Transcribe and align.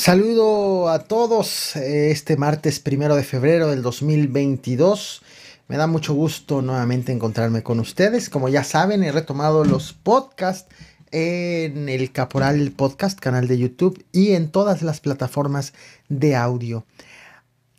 Saludo 0.00 0.88
a 0.88 1.00
todos 1.00 1.76
eh, 1.76 2.10
este 2.10 2.38
martes 2.38 2.80
primero 2.80 3.16
de 3.16 3.22
febrero 3.22 3.68
del 3.68 3.82
2022. 3.82 5.20
Me 5.68 5.76
da 5.76 5.86
mucho 5.86 6.14
gusto 6.14 6.62
nuevamente 6.62 7.12
encontrarme 7.12 7.62
con 7.62 7.80
ustedes. 7.80 8.30
Como 8.30 8.48
ya 8.48 8.64
saben, 8.64 9.04
he 9.04 9.12
retomado 9.12 9.62
los 9.62 9.92
podcasts 9.92 10.74
en 11.10 11.90
el 11.90 12.12
Caporal 12.12 12.72
Podcast, 12.74 13.20
canal 13.20 13.46
de 13.46 13.58
YouTube, 13.58 14.02
y 14.10 14.32
en 14.32 14.50
todas 14.50 14.80
las 14.80 15.00
plataformas 15.00 15.74
de 16.08 16.34
audio. 16.34 16.86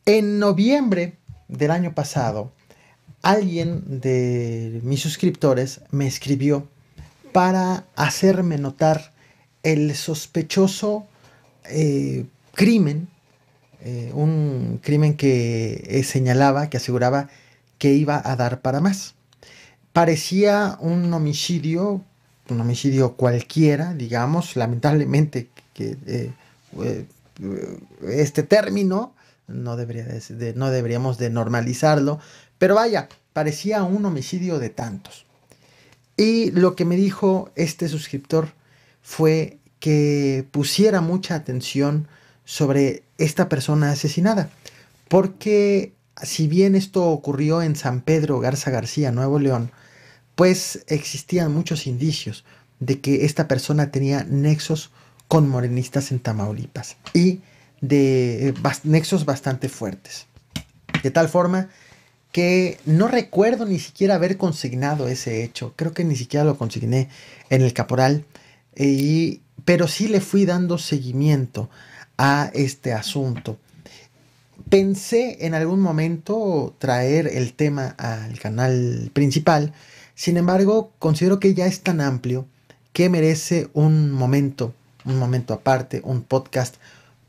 En 0.06 0.38
noviembre 0.38 1.18
del 1.48 1.72
año 1.72 1.96
pasado, 1.96 2.52
alguien 3.24 4.00
de 4.00 4.80
mis 4.84 5.02
suscriptores 5.02 5.82
me 5.90 6.06
escribió 6.06 6.68
para 7.32 7.86
hacerme 7.96 8.60
notar 8.60 9.12
el 9.64 9.96
sospechoso 9.96 11.08
eh, 11.66 12.26
crimen, 12.54 13.08
eh, 13.82 14.12
un 14.14 14.80
crimen 14.84 15.16
que 15.16 15.84
eh, 15.88 16.04
señalaba, 16.04 16.70
que 16.70 16.78
aseguraba 16.78 17.30
que 17.78 17.94
iba 17.94 18.22
a 18.24 18.36
dar 18.36 18.62
para 18.62 18.80
más. 18.80 19.16
Parecía 19.94 20.78
un 20.80 21.14
homicidio, 21.14 22.02
un 22.50 22.62
homicidio 22.62 23.14
cualquiera, 23.14 23.94
digamos, 23.94 24.56
lamentablemente 24.56 25.50
que 25.74 25.98
este 28.08 28.44
término 28.44 29.14
no, 29.48 29.76
debería 29.76 30.06
no 30.56 30.70
deberíamos 30.70 31.18
de 31.18 31.30
normalizarlo, 31.30 32.20
pero 32.58 32.76
vaya, 32.76 33.10
parecía 33.34 33.84
un 33.84 34.06
homicidio 34.06 34.60
de 34.60 34.70
tantos. 34.70 35.26
Y 36.18 36.52
lo 36.52 36.76
que 36.76 36.86
me 36.86 36.96
dijo 36.96 37.50
este 37.56 37.88
suscriptor 37.90 38.50
fue 39.02 39.58
que 39.82 40.46
pusiera 40.52 41.02
mucha 41.02 41.36
atención 41.36 42.08
sobre 42.46 43.04
esta 43.18 43.50
persona 43.50 43.92
asesinada. 43.92 44.50
Porque 45.10 45.92
si 46.24 46.48
bien 46.48 46.76
esto 46.76 47.08
ocurrió 47.08 47.62
en 47.62 47.76
San 47.76 48.00
Pedro 48.00 48.40
Garza 48.40 48.72
García, 48.72 49.12
Nuevo 49.12 49.40
León, 49.40 49.72
pues 50.36 50.86
existían 50.88 51.54
muchos 51.54 51.88
indicios 51.88 52.46
de 52.80 53.02
que 53.02 53.26
esta 53.26 53.48
persona 53.48 53.92
tenía 53.92 54.24
nexos 54.24 54.92
con 55.28 55.50
morenistas 55.50 56.12
en 56.12 56.20
Tamaulipas 56.20 56.98
y 57.14 57.42
de 57.82 58.50
eh, 58.50 58.54
nexos 58.84 59.26
bastante 59.26 59.68
fuertes. 59.68 60.28
De 61.04 61.12
tal 61.12 61.28
forma 61.28 61.70
que 62.32 62.80
no 62.86 63.08
recuerdo 63.08 63.66
ni 63.66 63.80
siquiera 63.80 64.16
haber 64.16 64.38
consignado 64.38 65.08
ese 65.08 65.44
hecho, 65.44 65.74
creo 65.76 65.94
que 65.94 66.04
ni 66.04 66.16
siquiera 66.16 66.46
lo 66.46 66.58
consigné 66.58 67.10
en 67.50 67.62
el 67.62 67.74
caporal 67.74 68.26
y 68.76 69.42
pero 69.66 69.88
sí 69.88 70.08
le 70.08 70.22
fui 70.22 70.46
dando 70.46 70.78
seguimiento 70.78 71.70
a 72.18 72.52
este 72.54 72.94
asunto. 72.94 73.58
Pensé 74.70 75.46
en 75.46 75.54
algún 75.54 75.82
momento 75.82 76.76
traer 76.78 77.28
el 77.28 77.54
tema 77.54 77.96
al 77.98 78.40
canal 78.40 79.10
principal, 79.14 79.74
sin 80.16 80.38
embargo 80.38 80.92
considero 81.00 81.40
que 81.40 81.54
ya 81.54 81.66
es 81.66 81.82
tan 81.82 82.00
amplio 82.00 82.46
que 82.94 83.10
merece 83.10 83.70
un 83.74 84.12
momento, 84.12 84.74
un 85.06 85.18
momento 85.18 85.54
aparte, 85.54 86.02
un 86.04 86.22
podcast, 86.22 86.76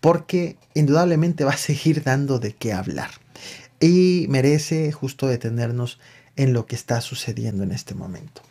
porque 0.00 0.56
indudablemente 0.74 1.44
va 1.44 1.52
a 1.52 1.56
seguir 1.56 2.02
dando 2.02 2.38
de 2.38 2.52
qué 2.54 2.72
hablar. 2.72 3.10
Y 3.80 4.26
merece 4.28 4.92
justo 4.92 5.26
detenernos 5.26 5.98
en 6.36 6.52
lo 6.52 6.66
que 6.66 6.76
está 6.76 7.00
sucediendo 7.00 7.62
en 7.62 7.72
este 7.72 7.94
momento. 7.94 8.42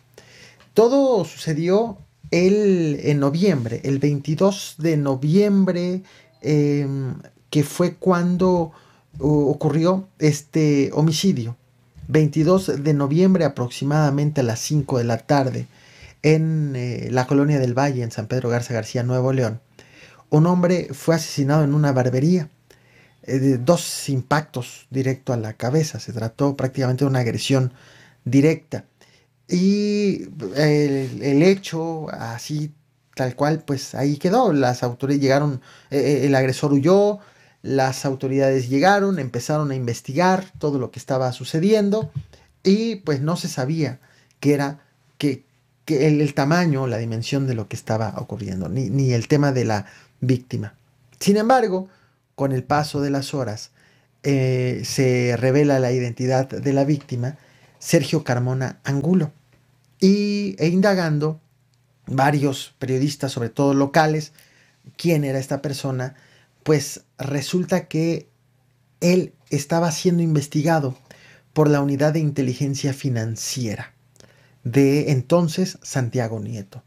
Todo 0.74 1.24
sucedió 1.24 1.98
el, 2.32 2.98
en 3.04 3.20
noviembre, 3.20 3.80
el 3.84 4.00
22 4.00 4.76
de 4.78 4.96
noviembre, 4.96 6.02
em, 6.40 7.14
que 7.50 7.62
fue 7.62 7.94
cuando 7.94 8.72
ocurrió 9.20 10.08
este 10.18 10.90
homicidio. 10.94 11.56
22 12.08 12.82
de 12.82 12.94
noviembre 12.94 13.44
aproximadamente 13.44 14.40
a 14.40 14.44
las 14.44 14.58
5 14.60 14.98
de 14.98 15.04
la 15.04 15.18
tarde 15.18 15.66
en 16.22 16.74
eh, 16.74 17.08
la 17.10 17.26
colonia 17.26 17.58
del 17.58 17.78
Valle, 17.78 18.02
en 18.02 18.10
San 18.10 18.26
Pedro 18.26 18.48
Garza 18.48 18.74
García, 18.74 19.02
Nuevo 19.02 19.32
León. 19.32 19.60
Un 20.30 20.46
hombre 20.46 20.88
fue 20.92 21.14
asesinado 21.14 21.62
en 21.62 21.74
una 21.74 21.92
barbería. 21.92 22.48
Eh, 23.24 23.38
de 23.38 23.58
dos 23.58 24.08
impactos 24.08 24.86
directo 24.90 25.32
a 25.32 25.36
la 25.36 25.52
cabeza. 25.54 26.00
Se 26.00 26.12
trató 26.12 26.56
prácticamente 26.56 27.04
de 27.04 27.10
una 27.10 27.20
agresión 27.20 27.72
directa. 28.24 28.84
Y 29.48 30.28
el, 30.56 31.42
hecho, 31.42 32.08
así 32.10 32.72
tal 33.14 33.36
cual, 33.36 33.62
pues 33.66 33.94
ahí 33.94 34.16
quedó. 34.16 34.52
Las 34.52 34.82
autoridades 34.82 35.22
llegaron, 35.22 35.60
eh, 35.90 35.98
eh, 35.98 36.26
el 36.26 36.34
agresor 36.34 36.72
huyó, 36.72 37.18
las 37.62 38.04
autoridades 38.04 38.68
llegaron, 38.68 39.18
empezaron 39.18 39.70
a 39.70 39.74
investigar 39.74 40.44
todo 40.58 40.78
lo 40.78 40.90
que 40.90 40.98
estaba 40.98 41.32
sucediendo 41.32 42.10
y 42.62 42.96
pues 42.96 43.20
no 43.20 43.36
se 43.36 43.48
sabía 43.48 44.00
qué 44.40 44.54
era, 44.54 44.80
que, 45.18 45.44
el, 45.86 46.32
tamaño, 46.34 46.86
la 46.86 46.98
dimensión 46.98 47.46
de 47.46 47.54
lo 47.54 47.68
que 47.68 47.76
estaba 47.76 48.14
ocurriendo, 48.16 48.68
ni, 48.68 48.88
ni 48.88 49.12
el 49.12 49.28
tema 49.28 49.52
de 49.52 49.64
la 49.64 49.86
víctima. 50.20 50.74
Sin 51.20 51.36
embargo, 51.36 51.88
con 52.34 52.52
el 52.52 52.64
paso 52.64 53.00
de 53.00 53.10
las 53.10 53.34
horas, 53.34 53.72
eh, 54.22 54.82
se 54.84 55.36
revela 55.36 55.80
la 55.80 55.92
identidad 55.92 56.48
de 56.48 56.72
la 56.72 56.84
víctima 56.84 57.36
Sergio 57.82 58.22
Carmona 58.22 58.78
Angulo. 58.84 59.32
Y, 59.98 60.54
e 60.58 60.68
indagando, 60.68 61.40
varios 62.06 62.74
periodistas, 62.78 63.32
sobre 63.32 63.48
todo 63.48 63.74
locales, 63.74 64.32
quién 64.96 65.24
era 65.24 65.40
esta 65.40 65.62
persona, 65.62 66.14
pues 66.62 67.02
resulta 67.18 67.88
que 67.88 68.28
él 69.00 69.32
estaba 69.50 69.90
siendo 69.90 70.22
investigado 70.22 70.96
por 71.52 71.68
la 71.68 71.80
unidad 71.80 72.12
de 72.12 72.20
inteligencia 72.20 72.94
financiera 72.94 73.92
de 74.62 75.10
entonces 75.10 75.78
Santiago 75.82 76.38
Nieto 76.38 76.84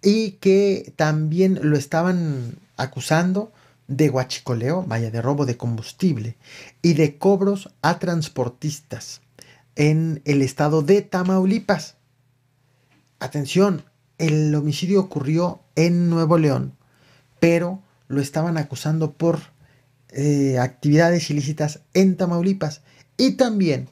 y 0.00 0.32
que 0.32 0.92
también 0.94 1.58
lo 1.62 1.76
estaban 1.76 2.54
acusando 2.76 3.52
de 3.88 4.08
guachicoleo, 4.08 4.84
vaya, 4.84 5.10
de 5.10 5.20
robo 5.20 5.44
de 5.44 5.56
combustible 5.56 6.36
y 6.82 6.94
de 6.94 7.18
cobros 7.18 7.70
a 7.82 7.98
transportistas 7.98 9.22
en 9.76 10.22
el 10.24 10.42
estado 10.42 10.82
de 10.82 11.02
Tamaulipas. 11.02 11.96
Atención, 13.18 13.84
el 14.18 14.54
homicidio 14.54 15.00
ocurrió 15.00 15.60
en 15.76 16.10
Nuevo 16.10 16.38
León, 16.38 16.74
pero 17.38 17.82
lo 18.08 18.20
estaban 18.20 18.58
acusando 18.58 19.12
por 19.12 19.40
eh, 20.10 20.58
actividades 20.58 21.30
ilícitas 21.30 21.80
en 21.94 22.16
Tamaulipas. 22.16 22.82
Y 23.16 23.32
también 23.32 23.88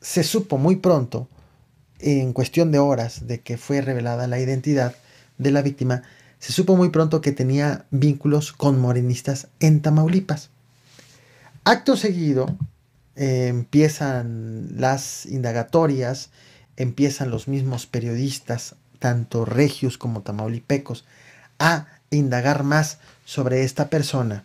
se 0.00 0.22
supo 0.22 0.58
muy 0.58 0.76
pronto, 0.76 1.28
en 1.98 2.32
cuestión 2.32 2.70
de 2.70 2.78
horas 2.78 3.26
de 3.26 3.40
que 3.40 3.56
fue 3.56 3.80
revelada 3.80 4.26
la 4.26 4.38
identidad 4.38 4.94
de 5.38 5.50
la 5.50 5.62
víctima, 5.62 6.02
se 6.38 6.52
supo 6.52 6.76
muy 6.76 6.90
pronto 6.90 7.20
que 7.20 7.32
tenía 7.32 7.86
vínculos 7.90 8.52
con 8.52 8.78
morenistas 8.80 9.48
en 9.60 9.80
Tamaulipas. 9.80 10.50
Acto 11.64 11.96
seguido, 11.96 12.56
empiezan 13.16 14.68
las 14.76 15.26
indagatorias, 15.26 16.30
empiezan 16.76 17.30
los 17.30 17.48
mismos 17.48 17.86
periodistas, 17.86 18.76
tanto 18.98 19.44
regios 19.44 19.98
como 19.98 20.22
tamaulipecos, 20.22 21.04
a 21.58 21.86
indagar 22.10 22.62
más 22.62 22.98
sobre 23.24 23.64
esta 23.64 23.88
persona. 23.88 24.44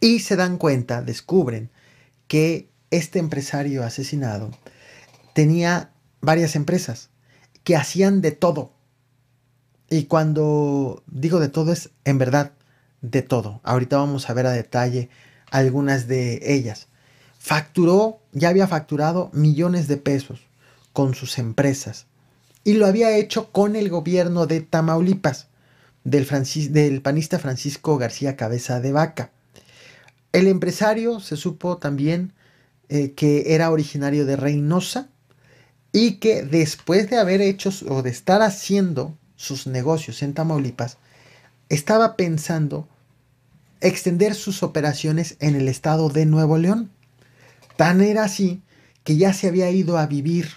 Y 0.00 0.20
se 0.20 0.36
dan 0.36 0.58
cuenta, 0.58 1.02
descubren 1.02 1.70
que 2.28 2.68
este 2.90 3.18
empresario 3.18 3.82
asesinado 3.82 4.50
tenía 5.32 5.90
varias 6.20 6.56
empresas 6.56 7.08
que 7.64 7.76
hacían 7.76 8.20
de 8.20 8.32
todo. 8.32 8.72
Y 9.88 10.04
cuando 10.04 11.02
digo 11.06 11.40
de 11.40 11.48
todo 11.48 11.72
es 11.72 11.90
en 12.04 12.18
verdad 12.18 12.52
de 13.00 13.22
todo. 13.22 13.60
Ahorita 13.64 13.96
vamos 13.96 14.28
a 14.28 14.34
ver 14.34 14.46
a 14.46 14.52
detalle 14.52 15.08
algunas 15.50 16.06
de 16.06 16.40
ellas 16.54 16.88
facturó, 17.44 18.22
ya 18.32 18.48
había 18.48 18.66
facturado 18.66 19.28
millones 19.34 19.86
de 19.86 19.98
pesos 19.98 20.40
con 20.94 21.14
sus 21.14 21.36
empresas 21.36 22.06
y 22.64 22.72
lo 22.72 22.86
había 22.86 23.14
hecho 23.18 23.52
con 23.52 23.76
el 23.76 23.90
gobierno 23.90 24.46
de 24.46 24.62
Tamaulipas, 24.62 25.48
del, 26.04 26.26
del 26.70 27.02
panista 27.02 27.38
Francisco 27.38 27.98
García 27.98 28.34
Cabeza 28.36 28.80
de 28.80 28.92
Vaca. 28.92 29.30
El 30.32 30.46
empresario 30.46 31.20
se 31.20 31.36
supo 31.36 31.76
también 31.76 32.32
eh, 32.88 33.12
que 33.12 33.54
era 33.54 33.70
originario 33.70 34.24
de 34.24 34.36
Reynosa 34.36 35.10
y 35.92 36.12
que 36.12 36.44
después 36.44 37.10
de 37.10 37.18
haber 37.18 37.42
hecho 37.42 37.68
o 37.90 38.00
de 38.00 38.08
estar 38.08 38.40
haciendo 38.40 39.18
sus 39.36 39.66
negocios 39.66 40.22
en 40.22 40.32
Tamaulipas, 40.32 40.96
estaba 41.68 42.16
pensando 42.16 42.88
extender 43.82 44.34
sus 44.34 44.62
operaciones 44.62 45.36
en 45.40 45.56
el 45.56 45.68
estado 45.68 46.08
de 46.08 46.24
Nuevo 46.24 46.56
León. 46.56 46.90
Tan 47.76 48.00
era 48.00 48.24
así 48.24 48.62
que 49.02 49.16
ya 49.16 49.32
se 49.32 49.48
había 49.48 49.70
ido 49.70 49.98
a 49.98 50.06
vivir 50.06 50.48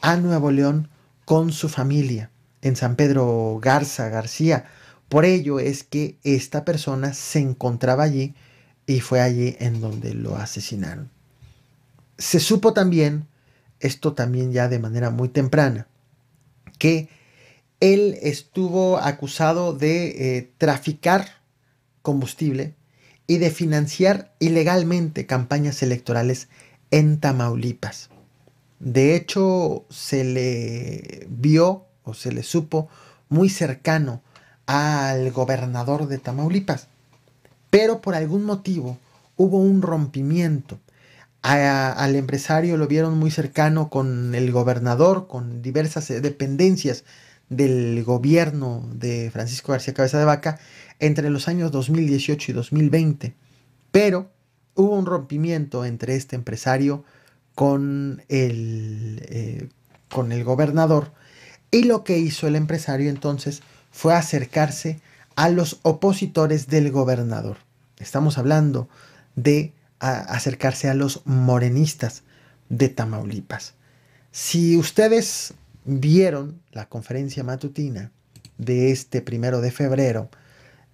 a 0.00 0.16
Nuevo 0.16 0.50
León 0.50 0.88
con 1.24 1.52
su 1.52 1.68
familia 1.68 2.30
en 2.62 2.76
San 2.76 2.96
Pedro 2.96 3.58
Garza 3.60 4.08
García, 4.08 4.64
Por 5.08 5.24
ello 5.24 5.58
es 5.58 5.84
que 5.84 6.18
esta 6.22 6.66
persona 6.66 7.14
se 7.14 7.38
encontraba 7.38 8.02
allí 8.04 8.34
y 8.86 9.00
fue 9.00 9.22
allí 9.22 9.56
en 9.58 9.80
donde 9.80 10.12
lo 10.12 10.36
asesinaron. 10.36 11.10
Se 12.18 12.40
supo 12.40 12.74
también, 12.74 13.26
esto 13.80 14.12
también 14.12 14.52
ya 14.52 14.68
de 14.68 14.78
manera 14.78 15.08
muy 15.08 15.30
temprana, 15.30 15.86
que 16.78 17.08
él 17.80 18.18
estuvo 18.20 18.98
acusado 18.98 19.72
de 19.72 20.36
eh, 20.36 20.52
traficar 20.58 21.26
combustible 22.02 22.74
y 23.28 23.38
de 23.38 23.50
financiar 23.50 24.32
ilegalmente 24.40 25.26
campañas 25.26 25.82
electorales 25.84 26.48
en 26.90 27.20
Tamaulipas. 27.20 28.08
De 28.80 29.14
hecho, 29.14 29.84
se 29.90 30.24
le 30.24 31.26
vio 31.28 31.84
o 32.04 32.14
se 32.14 32.32
le 32.32 32.42
supo 32.42 32.88
muy 33.28 33.50
cercano 33.50 34.22
al 34.66 35.30
gobernador 35.30 36.08
de 36.08 36.18
Tamaulipas. 36.18 36.88
Pero 37.70 38.00
por 38.00 38.14
algún 38.14 38.44
motivo 38.44 38.98
hubo 39.36 39.58
un 39.58 39.82
rompimiento. 39.82 40.80
al 41.42 42.16
empresario 42.16 42.76
lo 42.78 42.88
vieron 42.88 43.18
muy 43.18 43.30
cercano 43.30 43.90
con 43.90 44.34
el 44.34 44.50
gobernador, 44.52 45.28
con 45.28 45.60
diversas 45.62 46.08
dependencias 46.08 47.04
del 47.48 48.02
gobierno 48.04 48.88
de 48.92 49.30
Francisco 49.30 49.72
García 49.72 49.94
Cabeza 49.94 50.18
de 50.18 50.24
Vaca 50.24 50.58
entre 50.98 51.30
los 51.30 51.48
años 51.48 51.70
2018 51.72 52.52
y 52.52 52.54
2020. 52.54 53.34
Pero 53.90 54.30
hubo 54.74 54.96
un 54.96 55.06
rompimiento 55.06 55.84
entre 55.84 56.14
este 56.16 56.36
empresario 56.36 57.04
con 57.54 58.22
el, 58.28 59.22
eh, 59.28 59.68
con 60.08 60.32
el 60.32 60.44
gobernador 60.44 61.12
y 61.70 61.84
lo 61.84 62.04
que 62.04 62.18
hizo 62.18 62.46
el 62.46 62.56
empresario 62.56 63.10
entonces 63.10 63.62
fue 63.90 64.14
acercarse 64.14 65.00
a 65.36 65.48
los 65.48 65.80
opositores 65.82 66.68
del 66.68 66.90
gobernador. 66.90 67.58
Estamos 67.98 68.38
hablando 68.38 68.88
de 69.36 69.72
acercarse 69.98 70.88
a 70.88 70.94
los 70.94 71.22
morenistas 71.24 72.22
de 72.68 72.88
Tamaulipas. 72.88 73.74
Si 74.30 74.76
ustedes 74.76 75.54
vieron 75.88 76.60
la 76.72 76.86
conferencia 76.86 77.42
matutina 77.42 78.12
de 78.58 78.90
este 78.90 79.22
primero 79.22 79.62
de 79.62 79.70
febrero, 79.70 80.28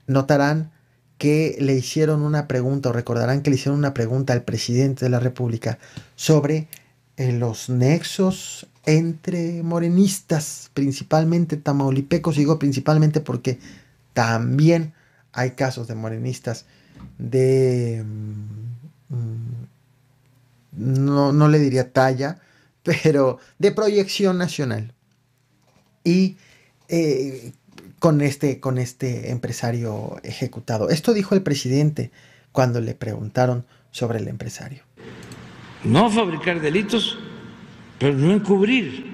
notarán 0.07 0.71
que 1.19 1.57
le 1.59 1.75
hicieron 1.75 2.23
una 2.23 2.47
pregunta, 2.47 2.91
o 2.91 2.93
recordarán 2.93 3.43
que 3.43 3.51
le 3.51 3.57
hicieron 3.57 3.79
una 3.79 3.93
pregunta 3.93 4.33
al 4.33 4.45
presidente 4.45 5.05
de 5.05 5.11
la 5.11 5.19
República 5.19 5.79
sobre 6.15 6.69
eh, 7.17 7.33
los 7.33 7.69
nexos 7.69 8.69
entre 8.87 9.63
morenistas, 9.63 10.71
principalmente 10.75 11.57
tamaulipecos, 11.57 12.37
digo 12.37 12.59
principalmente 12.59 13.21
porque 13.21 13.59
también 14.13 14.93
hay 15.33 15.53
casos 15.53 15.89
de 15.89 15.95
morenistas 15.97 16.67
de... 17.19 18.05
Mm, 18.05 19.15
mm, 19.15 19.65
no, 20.77 21.33
no 21.33 21.49
le 21.49 21.59
diría 21.59 21.93
talla, 21.93 22.41
pero 22.85 23.39
de 23.59 23.73
proyección 23.73 24.39
nacional. 24.39 24.95
Y 26.05 26.37
eh, 26.89 27.53
con, 27.99 28.21
este, 28.21 28.61
con 28.61 28.79
este 28.79 29.31
empresario 29.31 30.21
ejecutado. 30.23 30.91
Esto 30.91 31.15
dijo 31.15 31.35
el 31.35 31.43
presidente 31.43 32.11
cuando 32.53 32.81
le 32.81 32.95
preguntaron 32.95 33.65
sobre 33.91 34.19
el 34.19 34.29
empresario. 34.29 34.83
No 35.85 36.11
fabricar 36.11 36.61
delitos, 36.61 37.19
pero 37.99 38.15
no 38.15 38.33
encubrir 38.33 39.07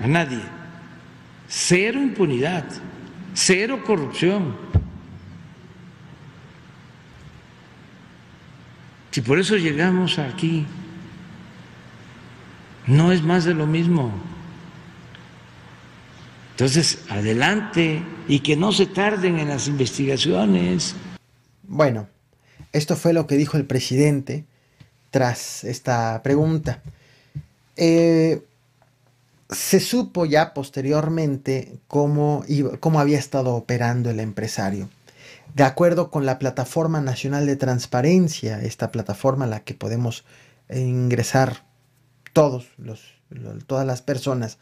a 0.00 0.06
nadie. 0.06 0.40
Cero 1.48 2.00
impunidad, 2.00 2.64
cero 3.34 3.82
corrupción. 3.84 4.54
Si 9.10 9.20
por 9.20 9.40
eso 9.40 9.56
llegamos 9.56 10.18
aquí 10.18 10.64
no 12.88 13.12
es 13.12 13.22
más 13.22 13.44
de 13.44 13.54
lo 13.54 13.66
mismo. 13.66 14.10
Entonces, 16.52 17.00
adelante 17.08 18.02
y 18.26 18.40
que 18.40 18.56
no 18.56 18.72
se 18.72 18.86
tarden 18.86 19.38
en 19.38 19.48
las 19.48 19.68
investigaciones. 19.68 20.94
Bueno, 21.62 22.08
esto 22.72 22.96
fue 22.96 23.12
lo 23.12 23.26
que 23.26 23.36
dijo 23.36 23.56
el 23.56 23.64
presidente 23.64 24.44
tras 25.10 25.62
esta 25.64 26.20
pregunta. 26.24 26.82
Eh, 27.76 28.42
se 29.50 29.80
supo 29.80 30.26
ya 30.26 30.52
posteriormente 30.52 31.78
cómo, 31.86 32.44
cómo 32.80 33.00
había 33.00 33.18
estado 33.18 33.54
operando 33.54 34.10
el 34.10 34.18
empresario. 34.18 34.88
De 35.54 35.62
acuerdo 35.62 36.10
con 36.10 36.26
la 36.26 36.38
Plataforma 36.38 37.00
Nacional 37.00 37.46
de 37.46 37.56
Transparencia, 37.56 38.60
esta 38.60 38.90
plataforma 38.90 39.44
a 39.44 39.48
la 39.48 39.60
que 39.60 39.74
podemos 39.74 40.24
ingresar 40.68 41.67
todos 42.38 42.68
los, 42.78 43.00
todas 43.66 43.84
las 43.84 44.00
personas 44.00 44.58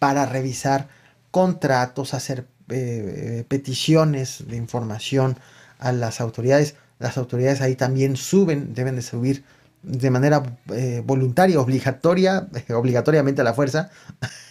para 0.00 0.26
revisar 0.26 0.88
contratos, 1.30 2.12
hacer 2.12 2.48
eh, 2.68 3.44
peticiones 3.46 4.48
de 4.48 4.56
información 4.56 5.38
a 5.78 5.92
las 5.92 6.20
autoridades. 6.20 6.74
Las 6.98 7.18
autoridades 7.18 7.60
ahí 7.60 7.76
también 7.76 8.16
suben, 8.16 8.74
deben 8.74 8.96
de 8.96 9.02
subir 9.02 9.44
de 9.84 10.10
manera 10.10 10.42
eh, 10.74 11.04
voluntaria, 11.06 11.60
obligatoria, 11.60 12.48
obligatoriamente 12.70 13.42
a 13.42 13.44
la 13.44 13.54
fuerza, 13.54 13.90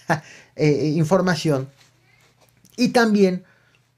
eh, 0.55 0.93
información. 0.95 1.67
Y 2.77 2.89
también 2.89 3.43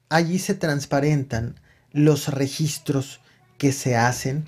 allí 0.10 0.40
se 0.40 0.56
transparentan 0.56 1.54
los 1.92 2.30
registros 2.30 3.20
que 3.60 3.74
se 3.74 3.96
hacen 3.96 4.48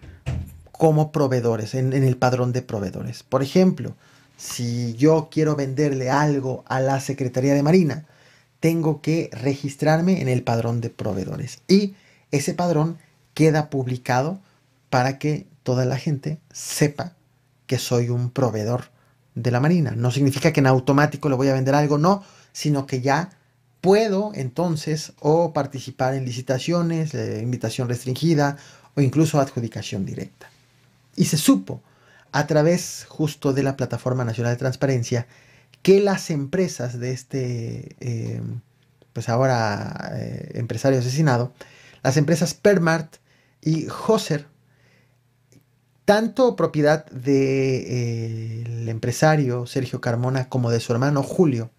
como 0.72 1.12
proveedores, 1.12 1.76
en 1.76 1.94
el 1.94 2.18
padrón 2.18 2.52
de 2.52 2.64
proveedores. 2.64 3.22
Por 3.22 3.44
ejemplo, 3.44 3.96
si 4.38 4.94
yo 4.96 5.30
quiero 5.32 5.56
venderle 5.56 6.10
algo 6.10 6.64
a 6.68 6.80
la 6.80 7.00
Secretaría 7.00 7.54
de 7.54 7.64
Marina, 7.64 8.06
tengo 8.60 9.02
que 9.02 9.30
registrarme 9.34 10.22
en 10.22 10.30
el 10.30 10.44
padrón 10.44 10.82
de 10.82 10.90
proveedores. 10.90 11.60
Y 11.68 11.96
ese 12.32 12.54
padrón 12.54 12.98
queda 13.34 13.70
publicado 13.70 14.40
para 14.90 15.20
que 15.20 15.48
toda 15.64 15.86
la 15.86 15.98
gente 15.98 16.40
sepa 16.52 17.14
que 17.68 17.78
soy 17.78 18.10
un 18.10 18.30
proveedor 18.30 18.86
de 19.36 19.52
la 19.52 19.60
Marina. 19.60 19.92
No 19.92 20.12
significa 20.12 20.54
que 20.54 20.60
en 20.60 20.68
automático 20.68 21.30
le 21.30 21.36
voy 21.36 21.48
a 21.48 21.54
vender 21.54 21.76
algo, 21.76 21.98
no, 21.98 22.24
sino 22.52 22.86
que 22.86 23.02
ya 23.02 23.32
puedo 23.82 24.32
entonces 24.34 25.14
o 25.20 25.52
participar 25.52 26.14
en 26.14 26.26
licitaciones, 26.26 27.14
invitación 27.14 27.90
restringida 27.90 28.58
o 28.96 29.02
incluso 29.02 29.40
adjudicación 29.40 30.06
directa. 30.06 30.50
Y 31.16 31.26
se 31.26 31.38
supo 31.38 31.82
a 32.34 32.48
través 32.48 33.06
justo 33.08 33.54
de 33.54 33.64
la 33.64 33.78
Plataforma 33.78 34.26
Nacional 34.26 34.54
de 34.54 34.60
Transparencia 34.60 35.28
que 35.84 36.02
las 36.02 36.32
empresas 36.32 37.00
de 37.00 37.12
este, 37.12 37.96
eh, 38.00 38.42
pues 39.14 39.30
ahora 39.30 40.14
eh, 40.16 40.52
empresario 40.56 41.00
asesinado, 41.00 41.54
las 42.02 42.18
empresas 42.18 42.56
Permart 42.56 43.18
y 43.62 43.88
Hoser, 44.08 44.48
tanto 46.06 46.56
propiedad 46.56 47.06
del 47.06 47.24
de, 47.24 48.62
eh, 48.62 48.90
empresario 48.90 49.68
Sergio 49.68 50.02
Carmona 50.02 50.50
como 50.50 50.72
de 50.72 50.80
su 50.80 50.92
hermano 50.92 51.22
Julio, 51.22 51.70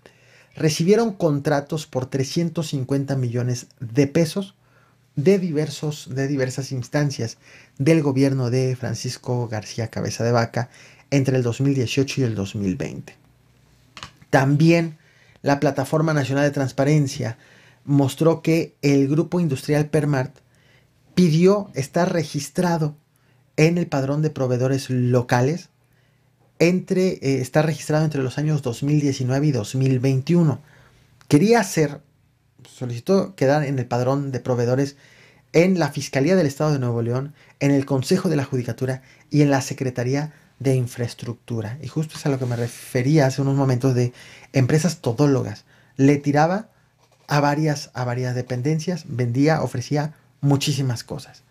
recibieron 0.54 1.14
contratos 1.14 1.86
por 1.86 2.06
350 2.06 3.16
millones 3.16 3.66
de 3.80 4.06
pesos 4.06 4.54
de, 5.16 5.38
diversos, 5.38 6.08
de 6.14 6.28
diversas 6.28 6.72
instancias 6.72 7.38
del 7.78 8.02
gobierno 8.02 8.50
de 8.50 8.76
Francisco 8.76 9.48
García 9.48 9.88
Cabeza 9.88 10.24
de 10.24 10.32
Vaca 10.32 10.70
entre 11.10 11.36
el 11.36 11.42
2018 11.42 12.20
y 12.20 12.24
el 12.24 12.34
2020. 12.34 13.14
También 14.30 14.98
la 15.42 15.60
Plataforma 15.60 16.14
Nacional 16.14 16.44
de 16.44 16.50
Transparencia 16.50 17.38
mostró 17.84 18.42
que 18.42 18.76
el 18.82 19.08
grupo 19.08 19.40
industrial 19.40 19.86
Permart 19.86 20.34
pidió 21.14 21.70
estar 21.74 22.12
registrado 22.12 22.96
en 23.56 23.78
el 23.78 23.86
padrón 23.86 24.22
de 24.22 24.30
proveedores 24.30 24.90
locales 24.90 25.68
entre 26.58 27.14
eh, 27.14 27.40
está 27.40 27.62
registrado 27.62 28.04
entre 28.04 28.22
los 28.22 28.38
años 28.38 28.62
2019 28.62 29.46
y 29.46 29.52
2021. 29.52 30.60
Quería 31.28 31.60
hacer 31.60 32.00
solicitó 32.68 33.34
quedar 33.34 33.64
en 33.64 33.78
el 33.78 33.86
padrón 33.86 34.32
de 34.32 34.40
proveedores 34.40 34.96
en 35.52 35.78
la 35.78 35.90
Fiscalía 35.90 36.36
del 36.36 36.46
Estado 36.46 36.72
de 36.72 36.78
Nuevo 36.78 37.02
León, 37.02 37.34
en 37.60 37.70
el 37.70 37.86
Consejo 37.86 38.28
de 38.28 38.36
la 38.36 38.44
Judicatura 38.44 39.02
y 39.30 39.42
en 39.42 39.50
la 39.50 39.62
Secretaría 39.62 40.32
de 40.58 40.74
Infraestructura. 40.74 41.78
Y 41.80 41.88
justo 41.88 42.16
es 42.16 42.26
a 42.26 42.28
lo 42.28 42.38
que 42.38 42.46
me 42.46 42.56
refería 42.56 43.26
hace 43.26 43.42
unos 43.42 43.54
momentos 43.54 43.94
de 43.94 44.12
empresas 44.52 44.98
todólogas. 45.00 45.64
Le 45.96 46.16
tiraba 46.16 46.68
a 47.28 47.40
varias, 47.40 47.90
a 47.94 48.04
varias 48.04 48.34
dependencias, 48.34 49.04
vendía, 49.06 49.62
ofrecía 49.62 50.14
muchísimas 50.40 51.04
cosas. 51.04 51.42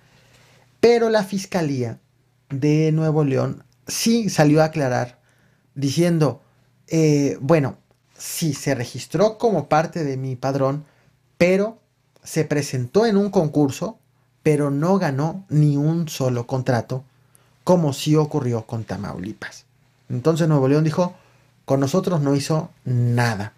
Pero 0.79 1.09
la 1.09 1.23
Fiscalía 1.23 1.99
de 2.49 2.91
Nuevo 2.91 3.23
León 3.23 3.63
sí 3.87 4.29
salió 4.29 4.61
a 4.61 4.65
aclarar 4.65 5.19
diciendo, 5.75 6.41
eh, 6.87 7.37
bueno, 7.39 7.77
sí 8.17 8.53
se 8.53 8.75
registró 8.75 9.37
como 9.37 9.69
parte 9.69 10.03
de 10.03 10.17
mi 10.17 10.35
padrón, 10.35 10.85
pero 11.37 11.79
se 12.23 12.45
presentó 12.45 13.05
en 13.05 13.17
un 13.17 13.29
concurso, 13.29 13.99
pero 14.43 14.71
no 14.71 14.97
ganó 14.97 15.45
ni 15.49 15.77
un 15.77 16.07
solo 16.07 16.47
contrato, 16.47 17.03
como 17.63 17.93
sí 17.93 18.15
ocurrió 18.15 18.65
con 18.65 18.83
Tamaulipas. 18.83 19.65
Entonces 20.09 20.47
Nuevo 20.47 20.67
León 20.67 20.83
dijo, 20.83 21.15
con 21.65 21.79
nosotros 21.79 22.21
no 22.21 22.35
hizo 22.35 22.69
nada. 22.85 23.53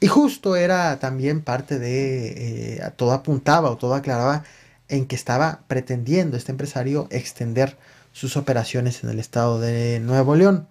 Y 0.00 0.08
justo 0.08 0.56
era 0.56 0.98
también 0.98 1.42
parte 1.42 1.78
de, 1.78 2.76
eh, 2.76 2.92
todo 2.96 3.12
apuntaba 3.12 3.70
o 3.70 3.76
todo 3.76 3.94
aclaraba 3.94 4.44
en 4.88 5.06
que 5.06 5.14
estaba 5.14 5.60
pretendiendo 5.68 6.36
este 6.36 6.52
empresario 6.52 7.06
extender 7.10 7.78
sus 8.12 8.36
operaciones 8.36 9.04
en 9.04 9.10
el 9.10 9.18
estado 9.18 9.60
de 9.60 10.00
Nuevo 10.00 10.34
León. 10.34 10.68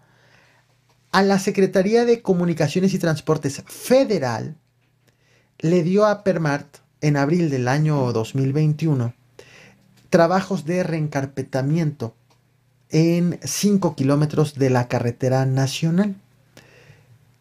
A 1.11 1.23
la 1.23 1.39
Secretaría 1.39 2.05
de 2.05 2.21
Comunicaciones 2.21 2.93
y 2.93 3.00
Transportes 3.00 3.63
Federal 3.65 4.55
le 5.61 5.83
dio 5.83 6.05
a 6.05 6.23
Permart 6.23 6.77
en 7.01 7.17
abril 7.17 7.49
del 7.49 7.67
año 7.67 8.11
2021 8.11 9.13
trabajos 10.09 10.65
de 10.65 10.83
reencarpetamiento 10.83 12.13
en 12.89 13.39
5 13.43 13.95
kilómetros 13.95 14.55
de 14.55 14.69
la 14.69 14.87
carretera 14.87 15.45
nacional. 15.45 16.15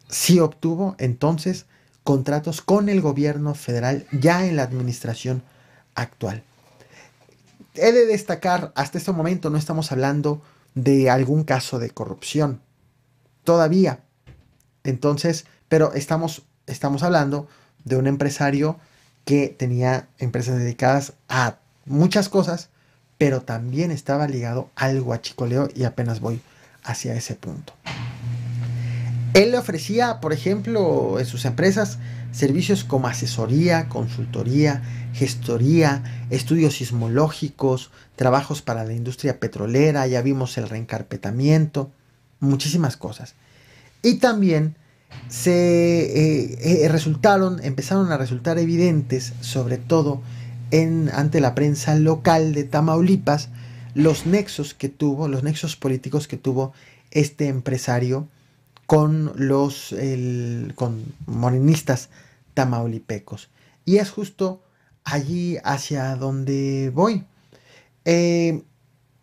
Sí 0.08 0.38
obtuvo 0.38 0.94
entonces 0.98 1.66
contratos 2.04 2.60
con 2.60 2.88
el 2.88 3.00
gobierno 3.00 3.54
federal 3.54 4.06
ya 4.12 4.46
en 4.46 4.56
la 4.56 4.62
administración 4.62 5.42
actual. 5.94 6.44
He 7.74 7.90
de 7.92 8.06
destacar, 8.06 8.72
hasta 8.76 8.98
este 8.98 9.12
momento 9.12 9.50
no 9.50 9.58
estamos 9.58 9.90
hablando 9.92 10.42
de 10.74 11.10
algún 11.10 11.42
caso 11.42 11.78
de 11.78 11.90
corrupción. 11.90 12.60
Todavía. 13.44 14.00
Entonces, 14.84 15.46
pero 15.68 15.94
estamos, 15.94 16.42
estamos 16.66 17.02
hablando 17.02 17.48
de 17.84 17.96
un 17.96 18.06
empresario 18.06 18.78
que 19.24 19.48
tenía 19.48 20.08
empresas 20.18 20.58
dedicadas 20.58 21.14
a 21.28 21.56
muchas 21.86 22.28
cosas, 22.28 22.68
pero 23.18 23.42
también 23.42 23.90
estaba 23.90 24.26
ligado 24.26 24.70
al 24.76 25.00
guachicoleo 25.02 25.68
y 25.74 25.84
apenas 25.84 26.20
voy 26.20 26.40
hacia 26.82 27.14
ese 27.14 27.34
punto. 27.34 27.74
Él 29.34 29.52
le 29.52 29.58
ofrecía, 29.58 30.20
por 30.20 30.32
ejemplo, 30.32 31.18
en 31.20 31.26
sus 31.26 31.44
empresas 31.44 31.98
servicios 32.32 32.84
como 32.84 33.08
asesoría, 33.08 33.88
consultoría, 33.88 34.82
gestoría, 35.12 36.26
estudios 36.30 36.74
sismológicos, 36.74 37.90
trabajos 38.16 38.62
para 38.62 38.84
la 38.84 38.92
industria 38.92 39.38
petrolera, 39.38 40.06
ya 40.06 40.22
vimos 40.22 40.56
el 40.58 40.68
reencarpetamiento, 40.68 41.90
muchísimas 42.40 42.96
cosas. 42.96 43.34
Y 44.02 44.14
también 44.14 44.76
se 45.28 45.52
eh, 45.52 46.84
eh, 46.84 46.88
resultaron, 46.88 47.62
empezaron 47.62 48.10
a 48.12 48.16
resultar 48.16 48.58
evidentes, 48.58 49.32
sobre 49.40 49.78
todo 49.78 50.20
en, 50.70 51.10
ante 51.12 51.40
la 51.40 51.54
prensa 51.54 51.94
local 51.94 52.52
de 52.52 52.64
Tamaulipas, 52.64 53.48
los 53.94 54.26
nexos 54.26 54.74
que 54.74 54.88
tuvo, 54.88 55.28
los 55.28 55.42
nexos 55.42 55.76
políticos 55.76 56.28
que 56.28 56.36
tuvo 56.36 56.72
este 57.10 57.48
empresario 57.48 58.28
con 58.86 59.32
los 59.36 59.94
con 60.74 61.04
morenistas 61.26 62.08
tamaulipecos. 62.54 63.48
Y 63.84 63.98
es 63.98 64.10
justo 64.10 64.62
allí 65.04 65.58
hacia 65.64 66.16
donde 66.16 66.90
voy. 66.94 67.24
Eh, 68.04 68.62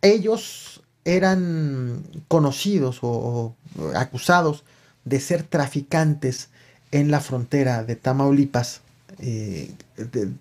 ellos 0.02 0.82
eran 1.04 2.04
conocidos 2.28 2.98
o 3.02 3.54
acusados 3.94 4.64
de 5.08 5.20
ser 5.20 5.42
traficantes 5.42 6.48
en 6.90 7.10
la 7.10 7.20
frontera 7.20 7.84
de 7.84 7.96
Tamaulipas, 7.96 8.80
eh, 9.18 9.72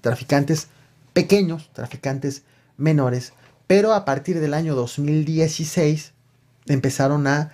traficantes 0.02 0.68
pequeños, 1.14 1.70
traficantes 1.74 2.44
menores, 2.78 3.34
pero 3.66 3.94
a 3.94 4.06
partir 4.06 4.40
del 4.40 4.54
año 4.54 4.76
2016 4.76 6.14
empezaron 6.68 7.28
a 7.28 7.52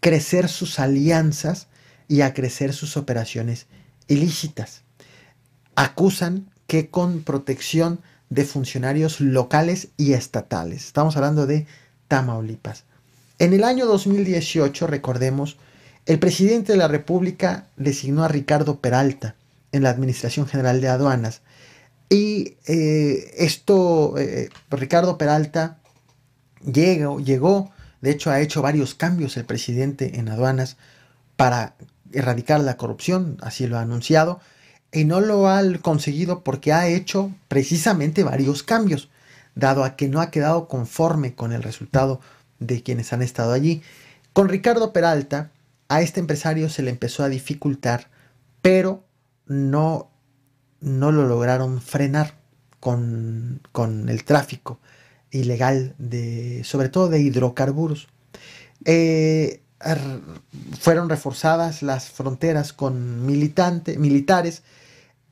crecer 0.00 0.48
sus 0.48 0.78
alianzas 0.78 1.68
y 2.08 2.22
a 2.22 2.34
crecer 2.34 2.72
sus 2.72 2.96
operaciones 2.96 3.66
ilícitas. 4.08 4.82
Acusan 5.74 6.50
que 6.66 6.88
con 6.88 7.22
protección 7.22 8.00
de 8.30 8.44
funcionarios 8.44 9.20
locales 9.20 9.88
y 9.96 10.14
estatales. 10.14 10.86
Estamos 10.86 11.16
hablando 11.16 11.46
de 11.46 11.66
Tamaulipas. 12.08 12.84
En 13.38 13.52
el 13.52 13.64
año 13.64 13.86
2018, 13.86 14.86
recordemos, 14.86 15.56
el 16.06 16.18
presidente 16.18 16.72
de 16.72 16.78
la 16.78 16.88
República 16.88 17.66
designó 17.76 18.24
a 18.24 18.28
Ricardo 18.28 18.80
Peralta 18.80 19.36
en 19.70 19.82
la 19.82 19.90
Administración 19.90 20.46
General 20.46 20.80
de 20.80 20.88
Aduanas. 20.88 21.42
Y 22.08 22.56
eh, 22.66 23.32
esto, 23.38 24.18
eh, 24.18 24.50
Ricardo 24.70 25.16
Peralta 25.16 25.78
llegó, 26.60 27.20
llegó, 27.20 27.70
de 28.00 28.10
hecho 28.10 28.30
ha 28.30 28.40
hecho 28.40 28.62
varios 28.62 28.94
cambios 28.94 29.36
el 29.36 29.44
presidente 29.44 30.18
en 30.18 30.28
aduanas 30.28 30.76
para 31.36 31.74
erradicar 32.12 32.60
la 32.60 32.76
corrupción, 32.76 33.38
así 33.40 33.66
lo 33.66 33.78
ha 33.78 33.82
anunciado, 33.82 34.40
y 34.92 35.04
no 35.04 35.20
lo 35.20 35.48
ha 35.48 35.62
conseguido 35.80 36.44
porque 36.44 36.72
ha 36.72 36.86
hecho 36.88 37.32
precisamente 37.48 38.24
varios 38.24 38.62
cambios, 38.62 39.08
dado 39.54 39.84
a 39.84 39.96
que 39.96 40.08
no 40.08 40.20
ha 40.20 40.30
quedado 40.30 40.68
conforme 40.68 41.34
con 41.34 41.52
el 41.52 41.62
resultado 41.62 42.20
de 42.58 42.82
quienes 42.82 43.12
han 43.12 43.22
estado 43.22 43.52
allí. 43.52 43.82
Con 44.32 44.48
Ricardo 44.48 44.92
Peralta, 44.92 45.50
a 45.92 46.00
este 46.00 46.20
empresario 46.20 46.70
se 46.70 46.82
le 46.82 46.90
empezó 46.90 47.22
a 47.22 47.28
dificultar, 47.28 48.08
pero 48.62 49.04
no, 49.46 50.10
no 50.80 51.12
lo 51.12 51.26
lograron 51.26 51.82
frenar 51.82 52.38
con, 52.80 53.60
el 54.08 54.24
tráfico 54.24 54.80
ilegal 55.30 55.94
de, 55.98 56.62
sobre 56.64 56.88
todo 56.88 57.10
de 57.10 57.20
hidrocarburos. 57.20 58.08
Eh, 58.86 59.60
fueron 60.80 61.10
reforzadas 61.10 61.82
las 61.82 62.08
fronteras 62.08 62.72
con 62.72 63.26
militares 63.26 64.62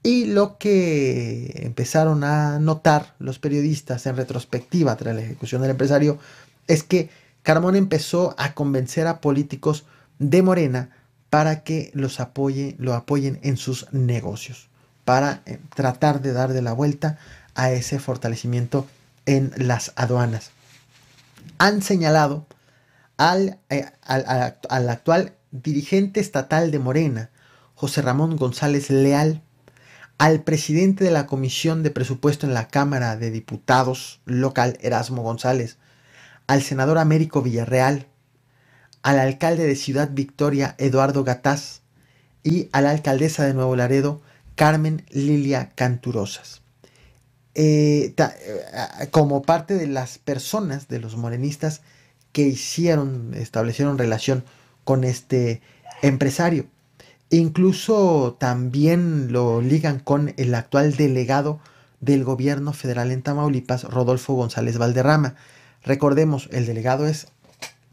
y 0.03 0.27
lo 0.27 0.59
que 0.59 1.53
empezaron 1.65 2.23
a 2.23 2.59
notar 2.59 3.15
los 3.19 3.39
periodistas 3.39 4.05
en 4.05 4.17
retrospectiva 4.17 4.95
tras 4.97 5.15
la 5.15 5.23
ejecución 5.23 5.63
del 5.63 5.71
empresario 5.71 6.19
es 6.67 6.83
que 6.83 7.09
Carmón 7.43 7.77
empezó 7.77 8.35
a 8.37 8.53
convencer 8.53 9.07
a 9.07 9.23
políticos 9.23 9.87
de 10.21 10.43
Morena 10.43 10.91
para 11.31 11.65
que 11.65 11.91
los 11.95 12.21
apoye, 12.21 12.77
lo 12.79 12.95
apoyen 12.95 13.41
en 13.43 13.57
sus 13.57 13.93
negocios, 13.93 14.69
para 15.05 15.43
eh, 15.47 15.59
tratar 15.75 16.21
de 16.21 16.33
dar 16.33 16.53
de 16.53 16.63
la 16.63 16.73
vuelta 16.73 17.19
a 17.55 17.73
ese 17.73 17.99
fortalecimiento 17.99 18.87
en 19.27 19.53
las 19.57 19.93
aduanas. 19.97 20.53
Han 21.59 21.83
señalado 21.83 22.47
al, 23.17 23.59
eh, 23.71 23.87
al, 24.03 24.89
actual 24.89 25.35
dirigente 25.51 26.21
estatal 26.21 26.71
de 26.71 26.79
Morena, 26.79 27.31
José 27.75 28.03
Ramón 28.03 28.37
González 28.37 28.91
Leal, 28.91 29.43
al 30.19 30.43
presidente 30.43 31.05
de 31.05 31.11
la 31.11 31.27
Comisión 31.27 31.83
de 31.83 31.91
Presupuesto 31.91 32.47
en 32.47 32.53
la 32.53 32.69
Cámara 32.69 33.17
de 33.17 33.31
Diputados 33.31 34.21
local, 34.27 34.79
Erasmo 34.83 35.23
González, 35.23 35.79
al 36.47 36.63
senador 36.63 36.99
Américo 36.99 37.41
Villarreal, 37.41 38.07
al 39.03 39.19
alcalde 39.19 39.67
de 39.67 39.77
Ciudad 39.77 40.11
Victoria, 40.13 40.75
Eduardo 40.79 41.25
Gataz, 41.25 41.81
y 42.43 42.69
a 42.73 42.81
la 42.81 42.91
alcaldesa 42.91 43.45
de 43.45 43.55
Nuevo 43.55 43.77
Laredo, 43.77 44.21
Carmen 44.55 45.05
Lilia 45.11 45.71
Canturosas. 45.75 46.63
Eh, 47.55 48.15
eh, 48.17 49.09
como 49.11 49.43
parte 49.43 49.75
de 49.75 49.87
las 49.87 50.19
personas, 50.19 50.89
de 50.89 51.01
los 51.01 51.17
morenistas 51.17 51.83
que 52.33 52.43
hicieron, 52.43 53.35
establecieron 53.35 53.99
relación 53.99 54.45
con 54.85 55.05
este 55.05 55.61
empresario. 56.03 56.67
Incluso 57.31 58.37
también 58.39 59.33
lo 59.33 59.61
ligan 59.61 60.01
con 60.01 60.35
el 60.37 60.55
actual 60.55 60.97
delegado 60.97 61.61
del 62.01 62.25
gobierno 62.25 62.73
federal 62.73 63.11
en 63.11 63.23
Tamaulipas, 63.23 63.85
Rodolfo 63.85 64.35
González 64.35 64.79
Valderrama. 64.79 65.37
Recordemos, 65.85 66.49
el 66.53 66.67
delegado 66.67 67.07
es 67.07 67.29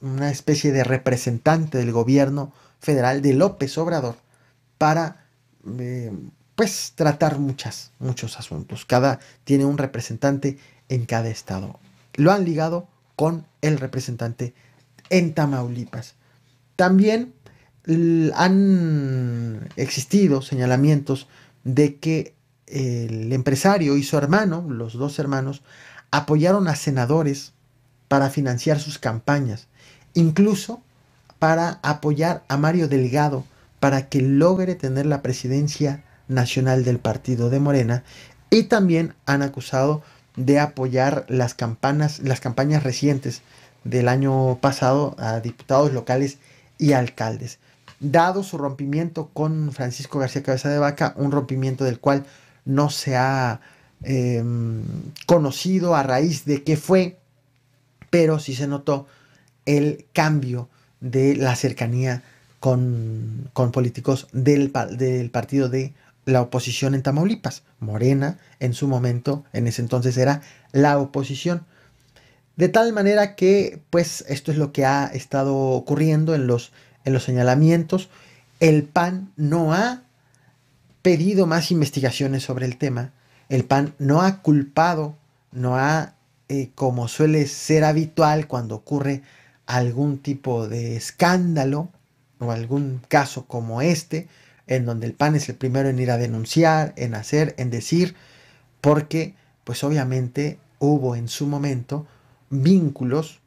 una 0.02 0.30
especie 0.30 0.72
de 0.72 0.84
representante 0.84 1.78
del 1.78 1.92
gobierno 1.92 2.54
federal 2.80 3.22
de 3.22 3.34
López 3.34 3.78
Obrador 3.78 4.16
para 4.78 5.26
eh, 5.80 6.12
pues 6.56 6.94
tratar 6.96 7.40
muchas, 7.40 7.92
muchos 8.00 8.40
asuntos. 8.40 8.86
Cada 8.86 9.20
tiene 9.44 9.66
un 9.66 9.78
representante 9.78 10.58
en 10.90 11.06
cada 11.06 11.30
estado. 11.30 11.80
Lo 12.16 12.32
han 12.32 12.46
ligado 12.46 12.88
con 13.16 13.46
el 13.62 13.78
representante 13.78 14.54
en 15.10 15.34
Tamaulipas. 15.34 16.16
También 16.76 17.34
han 18.36 19.70
existido 19.78 20.42
señalamientos 20.42 21.28
de 21.64 21.98
que 21.98 22.36
el 22.68 23.32
empresario 23.32 23.96
y 23.96 24.04
su 24.04 24.18
hermano, 24.18 24.66
los 24.68 24.94
dos 24.94 25.20
hermanos, 25.20 25.64
apoyaron 26.12 26.68
a 26.68 26.76
senadores 26.76 27.54
para 28.08 28.30
financiar 28.30 28.80
sus 28.80 29.00
campañas 29.00 29.68
incluso 30.18 30.82
para 31.38 31.80
apoyar 31.84 32.44
a 32.48 32.58
Mario 32.58 32.88
Delgado 32.88 33.46
para 33.80 34.10
que 34.10 34.22
logre 34.22 34.74
tener 34.74 35.06
la 35.06 35.22
presidencia 35.22 36.04
nacional 36.28 36.84
del 36.84 36.98
partido 36.98 37.50
de 37.52 37.60
Morena 37.60 38.04
Y 38.50 38.64
también 38.64 39.14
han 39.28 39.44
acusado 39.44 40.02
de 40.36 40.60
apoyar 40.60 41.26
las 41.30 41.54
campanas, 41.54 42.20
las 42.20 42.40
campañas 42.40 42.84
recientes 42.84 43.42
del 43.84 44.08
año 44.08 44.58
pasado 44.60 45.16
a 45.20 45.40
diputados 45.40 45.94
locales 45.94 46.40
y 46.80 46.94
alcaldes. 46.94 47.60
Dado 48.00 48.44
su 48.44 48.58
rompimiento 48.58 49.30
con 49.34 49.72
Francisco 49.72 50.20
García 50.20 50.44
Cabeza 50.44 50.70
de 50.70 50.80
Vaca, 50.80 51.14
un 51.16 51.32
rompimiento 51.32 51.84
del 51.84 52.00
cual 52.00 52.26
no 52.66 52.90
se 52.90 53.16
ha 53.16 53.62
em, 54.04 54.84
conocido 55.26 55.96
a 55.96 56.04
raíz 56.04 56.46
de 56.46 56.64
qué 56.64 56.78
fue, 56.78 57.20
pero 58.10 58.40
sí 58.40 58.56
se 58.56 58.68
notó 58.68 59.08
el 59.68 60.06
cambio 60.14 60.70
de 61.00 61.36
la 61.36 61.56
cercanía 61.56 62.24
con, 62.60 63.52
políticos 63.72 64.28
del, 64.32 64.74
del 64.98 65.30
partido 65.30 65.70
de 65.70 65.94
la 66.26 66.42
oposición 66.42 66.96
en 66.96 67.04
Tamaulipas. 67.04 67.64
Morena, 67.80 68.40
en 68.60 68.74
su 68.74 68.88
momento, 68.88 69.46
en 69.54 69.68
ese 69.68 69.82
entonces 69.84 70.18
era 70.18 70.42
la 70.72 70.98
oposición. 70.98 71.66
De 72.56 72.70
tal 72.70 72.92
manera 72.92 73.36
que, 73.36 73.80
pues, 73.92 74.26
esto 74.28 74.52
es 74.52 74.58
lo 74.58 74.72
que 74.72 74.86
ha 74.86 75.06
estado 75.06 75.56
ocurriendo 75.56 76.34
en 76.34 76.48
los, 76.48 76.72
en 77.06 77.14
los 77.14 77.24
señalamientos. 77.24 78.10
El 78.60 78.84
PAN 78.84 79.32
no 79.36 79.74
ha 79.74 80.02
pedido 81.04 81.46
más 81.46 81.72
investigaciones 81.72 82.44
sobre 82.44 82.66
el 82.66 82.78
tema. 82.78 83.12
El 83.50 83.64
PAN 83.64 83.94
no 84.00 84.22
ha 84.22 84.42
culpado, 84.42 85.16
no 85.52 85.78
ha, 85.78 86.16
eh, 86.50 86.72
como 86.74 87.08
suele 87.08 87.46
ser 87.46 87.84
habitual 87.84 88.48
cuando 88.48 88.76
ocurre 88.76 89.22
algún 89.68 90.18
tipo 90.18 90.68
de 90.68 90.96
escándalo 90.96 91.90
o 92.40 92.52
algún 92.52 93.02
caso 93.08 93.46
como 93.46 93.82
este, 93.82 94.28
en 94.66 94.86
donde 94.86 95.06
el 95.08 95.14
PAN 95.14 95.36
es 95.36 95.50
el 95.50 95.56
primero 95.56 95.90
en 95.90 96.00
ir 96.00 96.10
a 96.10 96.18
denunciar, 96.18 96.94
en 96.96 97.14
hacer, 97.14 97.54
en 97.58 97.70
decir, 97.70 98.16
porque 98.82 99.36
pues 99.64 99.84
obviamente 99.84 100.60
hubo 100.80 101.16
en 101.16 101.28
su 101.28 101.48
momento 101.48 102.08
vínculos 102.50 103.40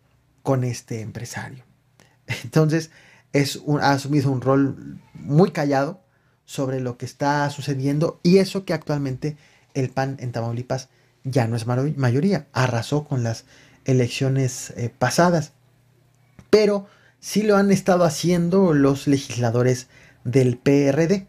con 0.43 0.65
este 0.65 1.01
empresario. 1.01 1.65
Entonces, 2.45 2.91
es 3.33 3.57
un, 3.57 3.81
ha 3.81 3.93
asumido 3.93 4.31
un 4.31 4.41
rol 4.41 5.01
muy 5.15 5.51
callado 5.53 6.01
sobre 6.45 6.81
lo 6.81 6.97
que 6.97 7.07
está 7.07 7.49
sucediendo 7.51 8.21
y 8.23 8.39
eso 8.39 8.65
que 8.65 8.75
actualmente 8.75 9.37
el 9.75 9.91
PAN 9.91 10.17
en 10.21 10.33
Tamaulipas 10.33 10.89
ya 11.23 11.47
no 11.47 11.57
es 11.57 11.67
mayoría, 11.67 12.47
arrasó 12.53 13.05
con 13.05 13.23
las 13.23 13.45
elecciones 13.85 14.71
eh, 14.77 14.93
pasadas, 14.97 15.53
pero 16.51 16.87
sí 17.21 17.43
lo 17.43 17.57
han 17.57 17.71
estado 17.71 18.05
haciendo 18.05 18.75
los 18.75 19.07
legisladores 19.07 19.87
del 20.25 20.59
PRD, 20.59 21.27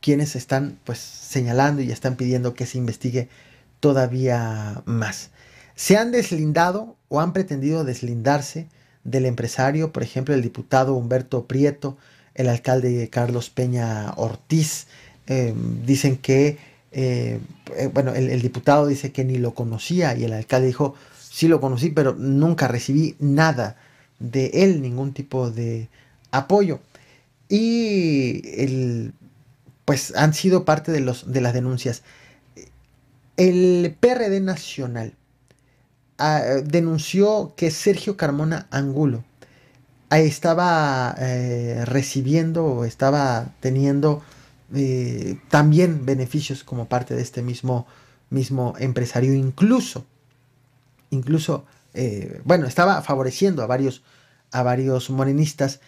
quienes 0.00 0.36
están 0.36 0.78
pues 0.84 0.98
señalando 0.98 1.82
y 1.82 1.90
están 1.90 2.16
pidiendo 2.16 2.54
que 2.54 2.66
se 2.66 2.78
investigue 2.78 3.28
todavía 3.80 4.82
más. 4.84 5.30
Se 5.74 5.96
han 5.96 6.12
deslindado 6.12 6.96
o 7.08 7.20
han 7.20 7.32
pretendido 7.32 7.84
deslindarse 7.84 8.68
del 9.04 9.26
empresario, 9.26 9.92
por 9.92 10.02
ejemplo, 10.02 10.34
el 10.34 10.42
diputado 10.42 10.94
Humberto 10.94 11.46
Prieto, 11.46 11.96
el 12.34 12.48
alcalde 12.48 13.08
Carlos 13.10 13.50
Peña 13.50 14.12
Ortiz, 14.16 14.86
em, 15.26 15.84
dicen 15.84 16.16
que, 16.16 16.58
eh, 16.92 17.40
eh, 17.76 17.90
bueno, 17.92 18.14
el, 18.14 18.28
el, 18.30 18.42
diputado 18.42 18.86
dice 18.86 19.12
que 19.12 19.24
ni 19.24 19.38
lo 19.38 19.54
conocía 19.54 20.14
y 20.16 20.24
el 20.24 20.32
alcalde 20.32 20.68
dijo, 20.68 20.94
sí 21.18 21.48
lo 21.48 21.60
conocí, 21.60 21.90
pero 21.90 22.14
nunca 22.14 22.68
recibí 22.68 23.16
nada 23.18 23.76
de 24.22 24.46
él, 24.54 24.80
ningún 24.80 25.12
tipo 25.12 25.50
de 25.50 25.88
apoyo 26.30 26.80
y 27.52 28.40
el, 28.62 29.12
pues 29.84 30.16
han 30.16 30.32
sido 30.32 30.64
parte 30.64 30.90
de, 30.90 31.00
los, 31.00 31.30
de 31.30 31.42
las 31.42 31.52
denuncias. 31.52 32.02
El 33.36 33.94
PRD 34.00 34.40
Nacional 34.40 35.12
ah, 36.16 36.40
denunció 36.64 37.52
que 37.54 37.70
Sergio 37.70 38.16
Carmona 38.16 38.68
Angulo 38.70 39.22
ah, 40.08 40.18
estaba 40.18 41.14
eh, 41.18 41.84
recibiendo 41.84 42.64
o 42.64 42.84
estaba 42.86 43.52
teniendo 43.60 44.22
eh, 44.74 45.38
también 45.50 46.06
beneficios 46.06 46.64
como 46.64 46.86
parte 46.86 47.14
de 47.14 47.20
este 47.20 47.42
mismo, 47.42 47.86
mismo 48.30 48.72
empresario, 48.78 49.34
incluso, 49.34 50.06
incluso, 51.10 51.66
eh, 51.94 52.40
bueno, 52.44 52.66
estaba 52.66 53.02
favoreciendo 53.02 53.62
a 53.62 53.66
varios, 53.66 54.02
a 54.50 54.62
varios 54.62 55.10
morenistas 55.10 55.80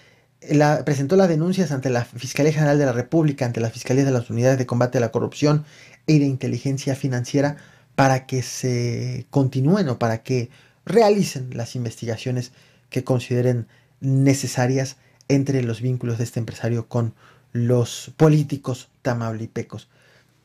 presentó 0.84 1.16
las 1.16 1.28
denuncias 1.28 1.72
ante 1.72 1.90
la 1.90 2.04
Fiscalía 2.04 2.52
General 2.52 2.78
de 2.78 2.86
la 2.86 2.92
República, 2.92 3.46
ante 3.46 3.60
la 3.60 3.70
Fiscalía 3.70 4.04
de 4.04 4.10
las 4.10 4.30
Unidades 4.30 4.58
de 4.58 4.66
Combate 4.66 4.98
a 4.98 5.00
la 5.00 5.12
Corrupción 5.12 5.64
y 6.06 6.18
de 6.18 6.26
Inteligencia 6.26 6.94
Financiera 6.94 7.56
para 7.94 8.26
que 8.26 8.42
se 8.42 9.26
continúen 9.30 9.88
o 9.88 9.98
para 9.98 10.22
que 10.22 10.50
realicen 10.84 11.50
las 11.54 11.76
investigaciones 11.76 12.52
que 12.90 13.04
consideren 13.04 13.66
necesarias 14.00 14.96
entre 15.28 15.62
los 15.62 15.80
vínculos 15.80 16.18
de 16.18 16.24
este 16.24 16.40
empresario 16.40 16.88
con 16.88 17.14
los 17.52 18.12
políticos 18.16 18.88
tamaulipecos. 19.02 19.88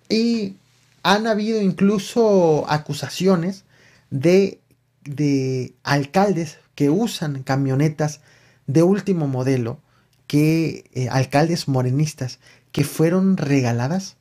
Y 0.07 0.55
han 1.03 1.27
habido 1.27 1.61
incluso 1.61 2.65
acusaciones 2.69 3.65
de, 4.09 4.58
de 5.03 5.73
alcaldes 5.83 6.57
que 6.75 6.89
usan 6.89 7.43
camionetas 7.43 8.21
de 8.67 8.83
último 8.83 9.27
modelo 9.27 9.79
que 10.27 10.89
eh, 10.93 11.09
alcaldes 11.09 11.67
morenistas 11.67 12.39
que 12.71 12.83
fueron 12.83 13.37
regaladas 13.37 14.17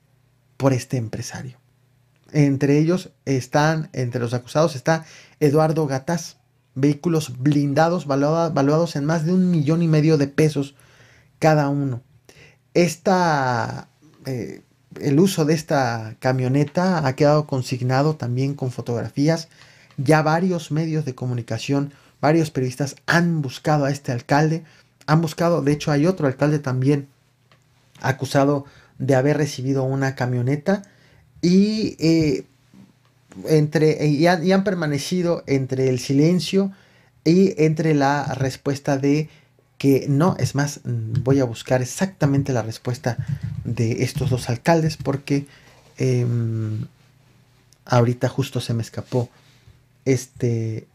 por 0.57 0.73
este 0.73 0.97
empresario. 0.97 1.59
Entre 2.33 2.79
ellos 2.79 3.11
están, 3.25 3.91
entre 3.93 4.21
los 4.21 4.35
acusados 4.35 4.75
está 4.75 5.05
Eduardo 5.41 5.87
Gataz, 5.87 6.37
vehículos 6.75 7.38
blindados 7.38 8.07
valuados 8.07 8.97
en 8.97 9.05
más 9.05 9.25
de 9.25 9.33
un 9.33 9.51
millón 9.51 9.83
y 9.83 9.88
medio 9.88 10.17
de 10.19 10.29
pesos 10.29 10.75
cada 11.38 11.69
uno. 11.69 12.03
Esta, 12.75 13.88
eh, 14.27 14.62
el 15.01 15.21
uso 15.21 15.45
de 15.45 15.55
esta 15.55 16.17
camioneta 16.21 17.07
ha 17.07 17.17
quedado 17.17 17.47
consignado 17.47 18.17
también 18.17 18.55
con 18.55 18.71
fotografías. 18.71 19.49
Ya 19.98 20.22
varios 20.22 20.70
medios 20.70 21.04
de 21.04 21.14
comunicación, 21.14 21.92
varios 22.20 22.50
periodistas 22.50 22.96
han 23.06 23.42
buscado 23.42 23.84
a 23.84 23.90
este 23.90 24.12
alcalde 24.12 24.64
han 25.08 25.22
buscado, 25.22 25.62
de 25.62 25.72
hecho 25.72 25.90
hay 25.90 26.06
otro 26.06 26.26
alcalde 26.26 26.58
también 26.58 27.08
acusado 28.00 28.66
de 28.98 29.14
haber 29.14 29.38
recibido 29.38 29.82
una 29.84 30.14
camioneta 30.14 30.82
y, 31.40 31.96
eh, 31.98 32.44
entre, 33.46 34.06
y 34.06 34.26
han, 34.26 34.64
permanecido 34.64 35.44
entre 35.46 35.88
el 35.88 35.98
silencio 35.98 36.72
y 37.24 37.54
entre 37.56 37.94
la 37.94 38.34
respuesta 38.34 38.98
de 38.98 39.30
que 39.78 40.06
no, 40.11 40.37
es 40.38 40.54
más, 40.54 40.80
voy 40.84 41.40
a 41.40 41.44
buscar 41.44 41.80
exactamente 41.80 42.52
la 42.52 42.62
respuesta 42.62 43.16
de 43.64 44.02
estos 44.02 44.28
dos 44.28 44.50
alcaldes 44.50 44.98
porque 44.98 45.46
em, 45.96 46.84
ahorita 47.87 48.28
justo 48.28 48.61
se 48.61 48.74
me 48.74 48.82
escapó 48.82 49.30
este, 50.12 50.88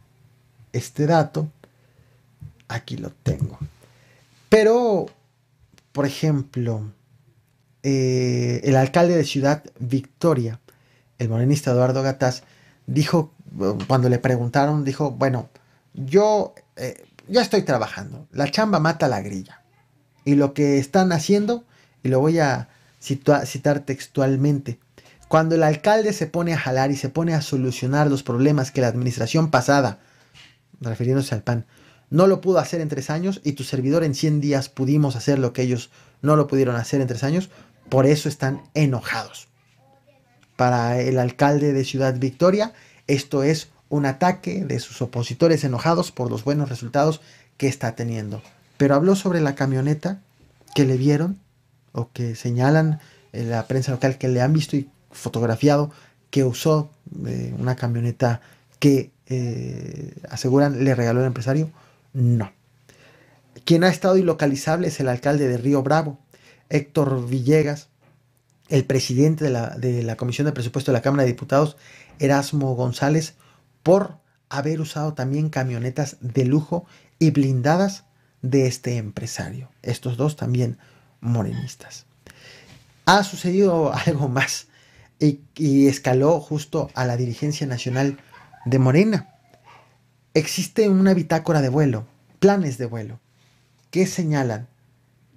este 0.71 1.05
dato. 1.05 1.49
Aquí 2.67 2.97
lo 2.97 3.11
tengo. 3.11 3.57
Pero, 4.49 5.05
por 5.91 6.05
ejemplo, 6.05 6.91
eh, 7.83 8.61
el 8.63 8.75
alcalde 8.75 9.15
de 9.15 9.23
Ciudad 9.23 9.63
Victoria, 9.79 10.59
el 11.19 11.29
morenista 11.29 11.71
Eduardo 11.71 12.01
Gataz, 12.01 12.43
dijo, 12.87 13.31
cuando 13.87 14.09
le 14.09 14.19
preguntaron, 14.19 14.83
dijo, 14.83 15.11
bueno, 15.11 15.49
yo 15.93 16.55
eh, 16.75 17.05
ya 17.27 17.41
estoy 17.41 17.61
trabajando, 17.61 18.27
la 18.31 18.49
chamba 18.49 18.79
mata 18.79 19.07
la 19.07 19.21
grilla. 19.21 19.61
Y 20.25 20.35
lo 20.35 20.53
que 20.53 20.79
están 20.79 21.11
haciendo, 21.11 21.65
y 22.01 22.09
lo 22.09 22.19
voy 22.19 22.39
a 22.39 22.69
citar 22.99 23.81
textualmente, 23.81 24.79
cuando 25.27 25.55
el 25.55 25.63
alcalde 25.63 26.13
se 26.13 26.27
pone 26.27 26.53
a 26.53 26.57
jalar 26.57 26.91
y 26.91 26.95
se 26.95 27.09
pone 27.09 27.33
a 27.33 27.41
solucionar 27.41 28.09
los 28.09 28.23
problemas 28.23 28.71
que 28.71 28.81
la 28.81 28.87
administración 28.87 29.49
pasada, 29.49 29.99
refiriéndose 30.79 31.33
al 31.35 31.43
PAN, 31.43 31.65
no 32.09 32.27
lo 32.27 32.41
pudo 32.41 32.59
hacer 32.59 32.81
en 32.81 32.89
tres 32.89 33.09
años 33.09 33.41
y 33.43 33.53
tu 33.53 33.63
servidor 33.63 34.03
en 34.03 34.13
100 34.13 34.41
días 34.41 34.69
pudimos 34.69 35.15
hacer 35.15 35.39
lo 35.39 35.51
que 35.53 35.63
ellos 35.63 35.89
no 36.21 36.35
lo 36.35 36.47
pudieron 36.47 36.75
hacer 36.75 37.01
en 37.01 37.07
tres 37.07 37.23
años, 37.23 37.49
por 37.89 38.05
eso 38.05 38.29
están 38.29 38.61
enojados. 38.75 39.47
Para 40.55 41.01
el 41.01 41.17
alcalde 41.17 41.73
de 41.73 41.83
Ciudad 41.83 42.15
Victoria, 42.19 42.73
esto 43.07 43.43
es 43.43 43.69
un 43.89 44.05
ataque 44.05 44.63
de 44.65 44.79
sus 44.79 45.01
opositores 45.01 45.63
enojados 45.63 46.11
por 46.11 46.29
los 46.29 46.43
buenos 46.43 46.69
resultados 46.69 47.21
que 47.57 47.67
está 47.67 47.95
teniendo. 47.95 48.41
Pero 48.77 48.95
habló 48.95 49.15
sobre 49.15 49.41
la 49.41 49.55
camioneta 49.55 50.21
que 50.75 50.85
le 50.85 50.97
vieron 50.97 51.39
o 51.91 52.11
que 52.11 52.35
señalan 52.35 52.99
en 53.31 53.49
la 53.49 53.67
prensa 53.67 53.91
local 53.91 54.17
que 54.17 54.27
le 54.27 54.41
han 54.41 54.53
visto 54.53 54.75
y 54.75 54.89
fotografiado 55.13 55.91
que 56.29 56.43
usó 56.43 56.91
eh, 57.25 57.53
una 57.57 57.75
camioneta 57.75 58.41
que 58.79 59.11
eh, 59.27 60.13
aseguran 60.29 60.83
le 60.83 60.95
regaló 60.95 61.21
el 61.21 61.27
empresario 61.27 61.71
no. 62.13 62.51
Quien 63.65 63.83
ha 63.83 63.89
estado 63.89 64.17
ilocalizable 64.17 64.87
es 64.87 64.99
el 64.99 65.07
alcalde 65.07 65.47
de 65.47 65.57
Río 65.57 65.83
Bravo, 65.83 66.19
Héctor 66.69 67.27
Villegas, 67.27 67.89
el 68.69 68.85
presidente 68.85 69.45
de 69.45 69.49
la, 69.51 69.69
de 69.77 70.03
la 70.03 70.15
Comisión 70.15 70.45
de 70.45 70.53
Presupuesto 70.53 70.91
de 70.91 70.97
la 70.97 71.01
Cámara 71.01 71.23
de 71.23 71.29
Diputados, 71.29 71.77
Erasmo 72.19 72.75
González, 72.75 73.35
por 73.83 74.17
haber 74.49 74.81
usado 74.81 75.13
también 75.13 75.49
camionetas 75.49 76.17
de 76.21 76.45
lujo 76.45 76.85
y 77.19 77.31
blindadas 77.31 78.05
de 78.41 78.67
este 78.67 78.97
empresario. 78.97 79.69
Estos 79.81 80.17
dos 80.17 80.35
también 80.35 80.77
morenistas. 81.21 82.05
Ha 83.05 83.23
sucedido 83.23 83.93
algo 84.05 84.29
más 84.29 84.67
y, 85.19 85.87
escaló 85.87 86.39
justo 86.39 86.89
a 86.93 87.05
la 87.05 87.17
dirigencia 87.17 87.67
nacional 87.67 88.19
de 88.65 88.79
Morena. 88.79 89.29
Existe 90.33 90.89
una 90.89 91.13
bitácora 91.13 91.61
de 91.61 91.69
vuelo, 91.69 92.05
planes 92.39 92.77
de 92.77 92.85
vuelo, 92.85 93.19
que 93.91 94.07
señalan 94.07 94.67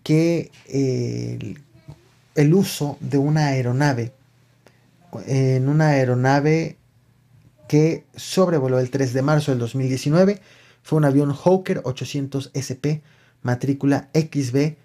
que 0.03 0.51
eh, 0.67 1.57
el 2.35 2.55
uso 2.55 2.97
de 3.01 3.19
una 3.19 3.47
aeronave, 3.49 4.13
en 5.27 5.69
una 5.69 5.89
aeronave 5.89 6.77
que 7.69 8.05
sobrevoló 8.15 8.79
el 8.79 8.91
3 8.91 9.13
de 9.13 9.23
marzo 9.23 9.51
del 9.51 9.59
2019, 9.59 10.41
fue 10.83 10.99
un 10.99 11.05
avión 11.05 11.33
Hawker 11.35 11.81
800 11.85 12.53
SP, 12.55 13.03
matrícula 13.43 14.09
XB-PND, 14.15 14.77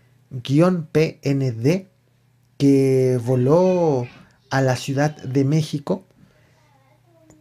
que 2.58 3.19
voló 3.23 4.08
a 4.51 4.61
la 4.61 4.75
Ciudad 4.75 5.15
de 5.23 5.43
México 5.43 6.03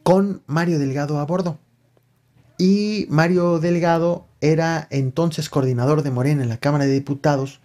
con 0.03 0.43
Mario 0.47 0.79
Delgado 0.79 1.19
a 1.19 1.27
bordo. 1.27 1.59
Y 2.57 3.07
Mario 3.11 3.59
Delgado 3.59 4.27
era 4.41 4.87
entonces 4.91 5.51
coordinador 5.51 6.03
de 6.03 6.11
Morena 6.11 6.43
en 6.43 6.49
la 6.49 6.57
Cámara 6.57 6.87
de 6.87 6.93
Diputados 6.93 7.61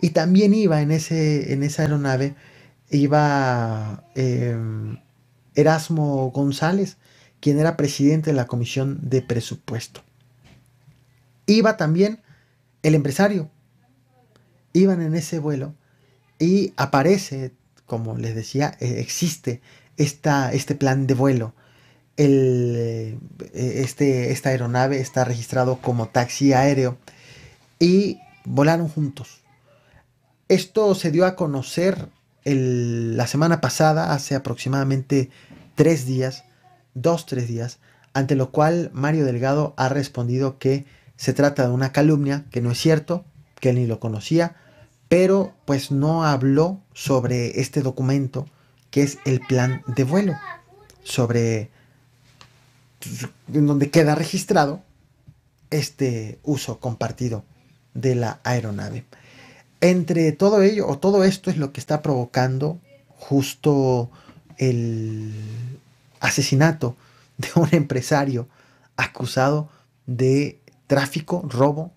y 0.00 0.10
también 0.10 0.54
iba 0.54 0.82
en, 0.82 0.90
ese, 0.90 1.52
en 1.52 1.62
esa 1.62 1.82
aeronave, 1.82 2.34
iba 2.90 4.04
em, 4.14 4.98
Erasmo 5.54 6.30
González, 6.30 6.96
quien 7.40 7.58
era 7.58 7.76
presidente 7.76 8.30
de 8.30 8.36
la 8.36 8.46
Comisión 8.46 8.98
de 9.02 9.22
Presupuesto. 9.22 10.02
Iba 11.46 11.76
también 11.76 12.20
el 12.82 12.94
empresario. 12.94 13.50
Iban 14.72 15.00
en 15.00 15.14
ese 15.14 15.38
vuelo 15.38 15.74
y 16.38 16.74
aparece 16.76 17.52
como 17.86 18.16
les 18.16 18.34
decía, 18.34 18.76
eh, 18.80 18.96
existe 18.98 19.60
esta, 19.96 20.52
este 20.52 20.74
plan 20.74 21.06
de 21.06 21.14
vuelo. 21.14 21.54
El, 22.16 23.18
eh, 23.54 23.82
este, 23.82 24.32
esta 24.32 24.50
aeronave 24.50 25.00
está 25.00 25.24
registrado 25.24 25.80
como 25.80 26.08
taxi 26.08 26.52
aéreo 26.52 26.98
y 27.78 28.20
volaron 28.44 28.88
juntos. 28.88 29.40
Esto 30.48 30.94
se 30.94 31.10
dio 31.10 31.26
a 31.26 31.36
conocer 31.36 32.08
la 32.44 33.26
semana 33.26 33.60
pasada, 33.60 34.12
hace 34.12 34.36
aproximadamente 34.36 35.30
tres 35.74 36.06
días, 36.06 36.44
dos, 36.94 37.26
tres 37.26 37.48
días, 37.48 37.80
ante 38.14 38.36
lo 38.36 38.52
cual 38.52 38.90
Mario 38.92 39.24
Delgado 39.24 39.74
ha 39.76 39.88
respondido 39.88 40.58
que 40.58 40.86
se 41.16 41.32
trata 41.32 41.66
de 41.66 41.74
una 41.74 41.90
calumnia, 41.92 42.44
que 42.52 42.60
no 42.60 42.70
es 42.70 42.78
cierto, 42.78 43.24
que 43.58 43.70
él 43.70 43.76
ni 43.76 43.86
lo 43.86 43.98
conocía, 43.98 44.54
pero 45.08 45.54
pues 45.64 45.90
no 45.90 46.24
habló 46.24 46.80
sobre 46.92 47.60
este 47.60 47.82
documento 47.82 48.46
que 48.90 49.02
es 49.02 49.18
el 49.24 49.40
plan 49.40 49.82
de 49.86 50.04
vuelo, 50.04 50.34
sobre 51.02 51.70
en 53.52 53.66
donde 53.66 53.90
queda 53.90 54.14
registrado 54.14 54.82
este 55.70 56.38
uso 56.42 56.80
compartido 56.80 57.44
de 57.94 58.14
la 58.14 58.40
aeronave. 58.44 59.04
Entre 59.80 60.32
todo 60.32 60.62
ello, 60.62 60.88
o 60.88 60.98
todo 60.98 61.24
esto 61.24 61.50
es 61.50 61.56
lo 61.56 61.72
que 61.72 61.80
está 61.80 62.02
provocando 62.02 62.78
justo 63.18 64.10
el 64.58 65.32
asesinato 66.20 66.96
de 67.38 67.48
un 67.56 67.68
empresario 67.72 68.48
acusado 68.96 69.68
de 70.06 70.60
tráfico, 70.86 71.42
robo 71.48 71.92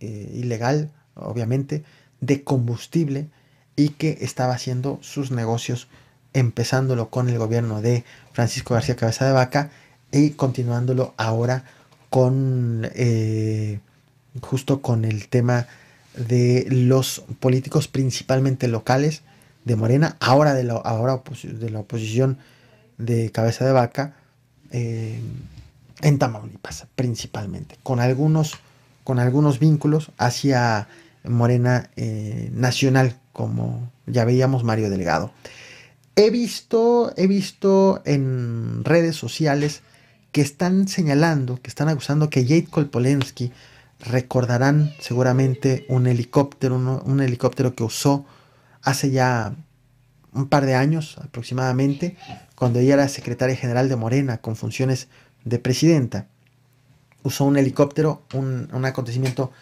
eh, 0.00 0.30
ilegal, 0.34 0.92
obviamente, 1.14 1.84
de 2.26 2.42
combustible 2.42 3.28
y 3.76 3.90
que 3.90 4.18
estaba 4.20 4.54
haciendo 4.54 4.98
sus 5.02 5.30
negocios 5.30 5.88
empezándolo 6.32 7.10
con 7.10 7.28
el 7.28 7.38
gobierno 7.38 7.80
de 7.80 8.04
Francisco 8.32 8.74
García 8.74 8.96
Cabeza 8.96 9.26
de 9.26 9.32
Vaca 9.32 9.70
y 10.12 10.30
continuándolo 10.30 11.14
ahora 11.16 11.64
con 12.10 12.88
eh, 12.94 13.80
justo 14.40 14.82
con 14.82 15.04
el 15.04 15.28
tema 15.28 15.66
de 16.16 16.66
los 16.70 17.24
políticos 17.40 17.88
principalmente 17.88 18.68
locales 18.68 19.22
de 19.64 19.76
Morena, 19.76 20.16
ahora 20.20 20.54
de 20.54 20.64
la, 20.64 20.74
ahora 20.74 21.22
de 21.42 21.70
la 21.70 21.80
oposición 21.80 22.38
de 22.98 23.30
Cabeza 23.30 23.64
de 23.64 23.72
Vaca, 23.72 24.14
eh, 24.70 25.20
en 26.02 26.18
Tamaulipas 26.18 26.86
principalmente, 26.94 27.76
con 27.82 28.00
algunos, 28.00 28.54
con 29.04 29.18
algunos 29.18 29.58
vínculos 29.58 30.10
hacia 30.18 30.88
Morena 31.24 31.90
eh, 31.96 32.50
Nacional, 32.52 33.18
como 33.32 33.90
ya 34.06 34.24
veíamos 34.24 34.64
Mario 34.64 34.90
Delgado. 34.90 35.32
He 36.16 36.30
visto, 36.30 37.12
he 37.16 37.26
visto 37.26 38.02
en 38.04 38.84
redes 38.84 39.16
sociales 39.16 39.82
que 40.30 40.40
están 40.40 40.88
señalando, 40.88 41.60
que 41.60 41.68
están 41.68 41.88
acusando 41.88 42.30
que 42.30 42.42
Jade 42.42 42.66
Kolpolensky 42.66 43.52
recordarán 44.00 44.92
seguramente 45.00 45.86
un 45.88 46.06
helicóptero, 46.06 46.76
un 46.76 47.20
helicóptero 47.20 47.74
que 47.74 47.84
usó 47.84 48.24
hace 48.82 49.10
ya 49.10 49.54
un 50.32 50.48
par 50.48 50.66
de 50.66 50.74
años 50.74 51.16
aproximadamente, 51.22 52.16
cuando 52.54 52.80
ella 52.80 52.94
era 52.94 53.08
secretaria 53.08 53.56
general 53.56 53.88
de 53.88 53.96
Morena 53.96 54.38
con 54.38 54.56
funciones 54.56 55.08
de 55.44 55.58
presidenta. 55.58 56.26
Usó 57.22 57.44
un 57.44 57.56
helicóptero, 57.56 58.22
un, 58.34 58.68
un 58.72 58.84
acontecimiento 58.84 59.52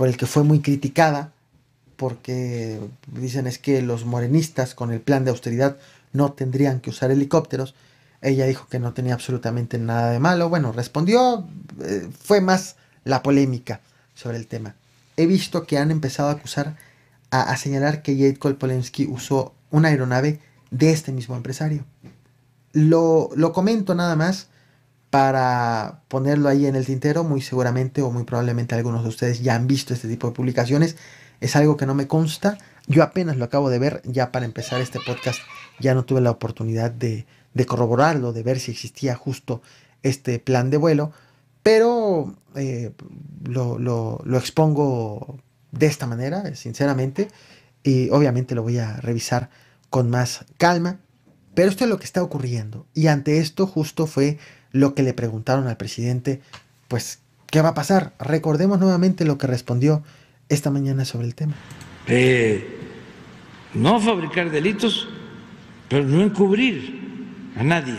por 0.00 0.08
el 0.08 0.16
que 0.16 0.24
fue 0.24 0.44
muy 0.44 0.60
criticada, 0.60 1.34
porque 1.96 2.80
dicen 3.06 3.46
es 3.46 3.58
que 3.58 3.82
los 3.82 4.06
morenistas 4.06 4.74
con 4.74 4.92
el 4.92 5.00
plan 5.02 5.26
de 5.26 5.30
austeridad 5.30 5.76
no 6.14 6.32
tendrían 6.32 6.80
que 6.80 6.88
usar 6.88 7.10
helicópteros. 7.10 7.74
Ella 8.22 8.46
dijo 8.46 8.66
que 8.66 8.78
no 8.78 8.94
tenía 8.94 9.12
absolutamente 9.12 9.76
nada 9.76 10.10
de 10.10 10.18
malo. 10.18 10.48
Bueno, 10.48 10.72
respondió, 10.72 11.46
eh, 11.82 12.08
fue 12.18 12.40
más 12.40 12.76
la 13.04 13.22
polémica 13.22 13.82
sobre 14.14 14.38
el 14.38 14.46
tema. 14.46 14.74
He 15.18 15.26
visto 15.26 15.66
que 15.66 15.76
han 15.76 15.90
empezado 15.90 16.30
a 16.30 16.32
acusar, 16.32 16.78
a, 17.30 17.54
señalar 17.58 18.00
que 18.00 18.14
Jade 18.14 18.38
Kolpolensky 18.38 19.04
usó 19.04 19.52
una 19.70 19.88
aeronave 19.88 20.40
de 20.70 20.92
este 20.92 21.12
mismo 21.12 21.36
empresario. 21.36 21.84
Lo, 22.72 23.28
lo 23.36 23.52
comento 23.52 23.94
nada 23.94 24.16
más 24.16 24.48
para 25.10 26.02
ponerlo 26.08 26.48
ahí 26.48 26.66
en 26.66 26.76
el 26.76 26.86
tintero. 26.86 27.24
Muy 27.24 27.42
seguramente 27.42 28.02
o 28.02 28.10
muy 28.10 28.24
probablemente 28.24 28.74
algunos 28.74 29.02
de 29.02 29.08
ustedes 29.08 29.42
ya 29.42 29.56
han 29.56 29.66
visto 29.66 29.92
este 29.92 30.08
tipo 30.08 30.28
de 30.28 30.32
publicaciones. 30.32 30.96
Es 31.40 31.56
algo 31.56 31.76
que 31.76 31.86
no 31.86 31.94
me 31.94 32.06
consta. 32.06 32.58
Yo 32.86 33.02
apenas 33.02 33.36
lo 33.36 33.44
acabo 33.44 33.70
de 33.70 33.78
ver 33.78 34.02
ya 34.04 34.32
para 34.32 34.46
empezar 34.46 34.80
este 34.80 35.00
podcast. 35.04 35.40
Ya 35.80 35.94
no 35.94 36.04
tuve 36.04 36.20
la 36.20 36.30
oportunidad 36.30 36.90
de, 36.90 37.26
corroborarlo, 37.66 38.32
de 38.32 38.42
ver 38.42 38.60
si 38.60 38.70
existía 38.70 39.14
justo 39.16 39.62
este 40.02 40.38
plan 40.38 40.70
de 40.70 40.76
vuelo. 40.76 41.12
Pero 41.62 42.36
eh, 42.54 42.92
lo, 43.44 43.78
lo 43.78 44.38
expongo 44.38 45.40
de 45.72 45.86
esta 45.86 46.06
manera, 46.06 46.54
sinceramente. 46.54 47.28
Y 47.82 48.10
obviamente 48.10 48.54
lo 48.54 48.62
voy 48.62 48.78
a 48.78 48.96
revisar 48.98 49.50
con 49.88 50.08
más 50.08 50.44
calma. 50.56 51.00
Pero 51.54 51.68
esto 51.68 51.84
es 51.84 51.90
lo 51.90 51.98
que 51.98 52.04
está 52.04 52.22
ocurriendo. 52.22 52.86
Y 52.94 53.08
ante 53.08 53.38
esto 53.38 53.66
justo 53.66 54.06
fue 54.06 54.38
lo 54.72 54.94
que 54.94 55.02
le 55.02 55.14
preguntaron 55.14 55.66
al 55.66 55.76
presidente, 55.76 56.40
pues, 56.88 57.20
¿qué 57.46 57.60
va 57.60 57.70
a 57.70 57.74
pasar? 57.74 58.14
Recordemos 58.18 58.78
nuevamente 58.78 59.24
lo 59.24 59.38
que 59.38 59.46
respondió 59.46 60.02
esta 60.48 60.70
mañana 60.70 61.04
sobre 61.04 61.26
el 61.26 61.34
tema. 61.34 61.54
Eh, 62.06 62.78
no 63.74 64.00
fabricar 64.00 64.50
delitos, 64.50 65.08
pero 65.88 66.04
no 66.04 66.22
encubrir 66.22 67.00
a 67.56 67.62
nadie. 67.62 67.96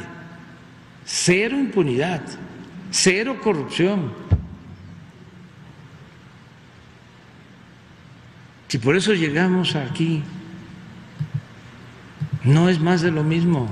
Cero 1.06 1.58
impunidad, 1.58 2.22
cero 2.92 3.40
corrupción. 3.42 4.14
Si 8.68 8.78
por 8.78 8.96
eso 8.96 9.14
llegamos 9.14 9.76
aquí, 9.76 10.24
no 12.44 12.70
es 12.70 12.80
más 12.80 13.02
de 13.02 13.12
lo 13.12 13.24
mismo. 13.24 13.70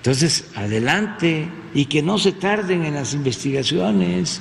Entonces, 0.00 0.46
adelante 0.54 1.46
y 1.74 1.84
que 1.84 2.00
no 2.02 2.18
se 2.18 2.32
tarden 2.32 2.86
en 2.86 2.94
las 2.94 3.12
investigaciones. 3.12 4.40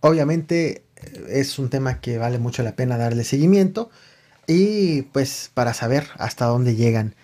Obviamente 0.00 0.82
es 1.28 1.56
un 1.60 1.70
tema 1.70 2.00
que 2.00 2.18
vale 2.18 2.40
mucho 2.40 2.64
la 2.64 2.74
pena 2.74 2.98
darle 2.98 3.22
seguimiento 3.22 3.90
y 4.48 5.02
pues 5.02 5.52
para 5.54 5.72
saber 5.72 6.08
hasta 6.18 6.46
dónde 6.46 6.74
llegan, 6.74 7.14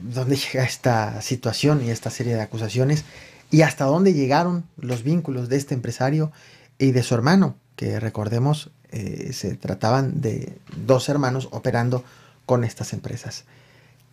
dónde 0.00 0.34
llega 0.52 0.64
esta 0.64 1.22
situación 1.22 1.80
y 1.80 1.90
esta 1.90 2.10
serie 2.10 2.34
de 2.34 2.42
acusaciones 2.42 3.04
y 3.52 3.62
hasta 3.62 3.84
dónde 3.84 4.12
llegaron 4.12 4.64
los 4.76 5.04
vínculos 5.04 5.48
de 5.48 5.58
este 5.58 5.74
empresario 5.74 6.32
y 6.76 6.90
de 6.90 7.04
su 7.04 7.14
hermano, 7.14 7.54
que 7.76 8.00
recordemos 8.00 8.72
eh, 8.90 9.32
se 9.32 9.54
trataban 9.54 10.20
de 10.20 10.58
dos 10.74 11.08
hermanos 11.08 11.48
operando 11.52 12.02
con 12.46 12.64
estas 12.64 12.92
empresas. 12.94 13.44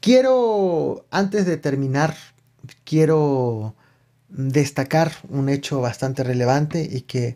Quiero, 0.01 1.05
antes 1.12 1.45
de 1.45 1.57
terminar, 1.57 2.15
quiero 2.85 3.75
destacar 4.29 5.12
un 5.29 5.49
hecho 5.49 5.81
bastante 5.81 6.23
relevante 6.23 6.88
y 6.89 7.01
que 7.01 7.35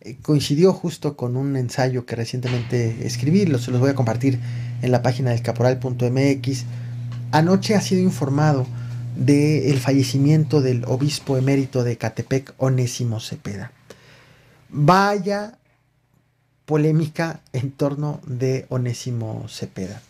eh, 0.00 0.16
coincidió 0.22 0.72
justo 0.72 1.16
con 1.16 1.36
un 1.36 1.56
ensayo 1.56 2.06
que 2.06 2.14
recientemente 2.14 3.06
escribí, 3.06 3.46
los, 3.46 3.66
los 3.68 3.80
voy 3.80 3.90
a 3.90 3.94
compartir 3.94 4.38
en 4.82 4.92
la 4.92 5.02
página 5.02 5.30
del 5.30 5.42
caporal.mx. 5.42 6.64
Anoche 7.32 7.74
ha 7.74 7.80
sido 7.80 8.02
informado 8.02 8.66
del 9.16 9.78
fallecimiento 9.78 10.60
del 10.60 10.84
obispo 10.86 11.36
emérito 11.36 11.82
de 11.82 11.96
Catepec, 11.96 12.54
Onésimo 12.58 13.18
Cepeda. 13.20 13.72
Vaya 14.68 15.58
polémica 16.64 17.40
en 17.52 17.72
torno 17.72 18.20
de 18.26 18.66
Onésimo 18.68 19.46
Cepeda. 19.48 20.00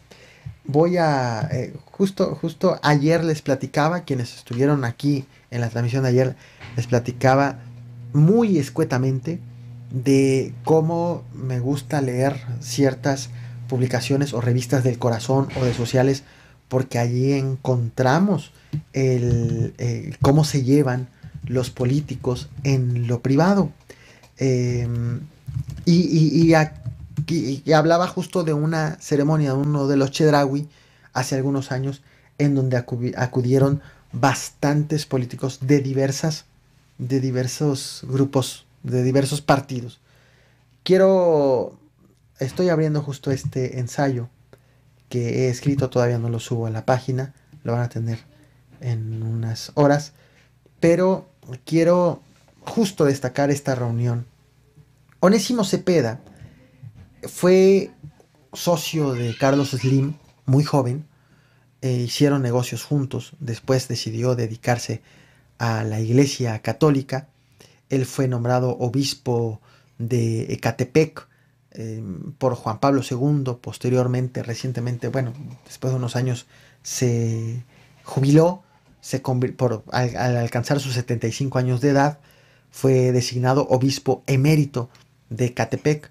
Voy 0.67 0.97
a, 0.97 1.49
eh, 1.53 1.75
justo, 1.85 2.35
justo 2.41 2.79
ayer 2.83 3.23
les 3.23 3.43
platicaba, 3.43 4.01
quienes 4.01 4.35
estuvieron 4.35 4.85
aquí 4.85 5.27
en 5.51 5.61
la 5.61 5.69
transmisión 5.69 6.05
de 6.05 6.09
ayer, 6.09 6.37
les 6.77 6.87
platicaba 6.87 7.59
muy 8.15 8.59
escuetamente 8.59 9.41
de 9.91 10.55
cómo 10.65 11.23
me 11.35 11.61
gusta 11.61 12.01
leer 12.01 12.41
ciertas 12.61 13.29
publicaciones 13.69 14.33
o 14.33 14.41
revistas 14.41 14.85
del 14.85 14.99
corazón 14.99 15.49
o 15.61 15.65
de 15.65 15.75
sociales, 15.75 16.23
porque 16.69 16.99
allí 16.99 17.33
encontramos 17.33 18.53
el, 18.93 19.75
cómo 20.23 20.45
se 20.45 20.63
llevan 20.63 21.09
los 21.47 21.71
políticos 21.71 22.49
en 22.63 23.07
lo 23.07 23.21
privado. 23.21 23.71
Em, 24.39 25.21
y, 25.85 26.43
y, 26.43 26.55
hablaba 27.73 28.07
justo 28.07 28.45
de 28.45 28.53
una 28.53 28.97
ceremonia 29.01 29.53
de 29.53 29.59
uno 29.59 29.87
de 29.87 29.97
los 29.97 30.11
Chedrawi 30.11 30.69
hace 31.13 31.37
algunos 31.37 31.73
años 31.73 32.03
en 32.39 32.55
donde 32.55 32.77
acudieron 32.77 33.83
bastantes 34.13 35.07
políticos 35.07 35.59
de 35.63 35.81
diversas 35.81 36.47
de 36.99 37.21
diversos 37.21 38.03
grupos, 38.05 38.67
de 38.83 39.03
diversos 39.03 39.41
partidos. 39.41 40.01
Quiero 40.83 41.79
estoy 42.39 42.69
abriendo 42.69 43.03
justo 43.03 43.31
este 43.31 43.79
ensayo 43.79 44.29
que 45.09 45.47
he 45.47 45.49
escrito, 45.49 45.91
todavía 45.91 46.19
no 46.19 46.29
lo 46.29 46.41
subo 46.41 46.67
a 46.67 46.71
la 46.71 46.85
página, 46.85 47.35
lo 47.63 47.73
van 47.73 47.83
a 47.83 47.89
tener 47.89 48.19
en 48.81 49.23
unas 49.23 49.73
horas, 49.75 50.13
pero 50.81 51.29
quiero 51.65 52.21
justo 52.61 53.05
destacar 53.05 53.51
esta 53.51 53.75
reunión. 53.75 54.27
Onésimo 55.21 55.65
Cepeda 55.65 56.21
fue 57.29 57.91
socio 58.53 59.15
de 59.15 59.37
Carlos 59.37 59.71
Slim, 59.71 60.15
muy 60.47 60.65
joven, 60.65 61.07
e 61.81 61.93
hicieron 61.93 62.43
negocios 62.43 62.85
juntos, 62.85 63.33
después 63.41 63.89
decidió 63.89 64.35
dedicarse 64.35 65.03
a 65.59 65.85
la 65.85 66.01
Iglesia 66.01 66.59
Católica, 66.61 67.29
él 67.91 68.07
fue 68.07 68.29
nombrado 68.29 68.77
obispo 68.79 69.61
de 69.99 70.53
Ecatepec 70.53 71.29
eh, 71.73 72.03
por 72.39 72.55
Juan 72.55 72.81
Pablo 72.81 73.03
II, 73.09 73.57
posteriormente, 73.61 74.43
recientemente, 74.43 75.09
bueno, 75.09 75.33
después 75.67 75.93
de 75.93 75.99
unos 75.99 76.17
años 76.17 76.47
se 76.83 77.65
jubiló 78.05 78.63
se 79.05 79.21
por, 79.21 79.85
al, 79.93 80.17
alcanzar 80.17 80.81
sus 80.81 80.95
75 80.95 81.59
años 81.59 81.83
de 81.83 81.91
edad, 81.91 82.21
fue 82.71 83.13
designado 83.13 83.67
obispo 83.69 84.23
emérito 84.27 84.89
de 85.29 85.53
Catepec. 85.53 86.11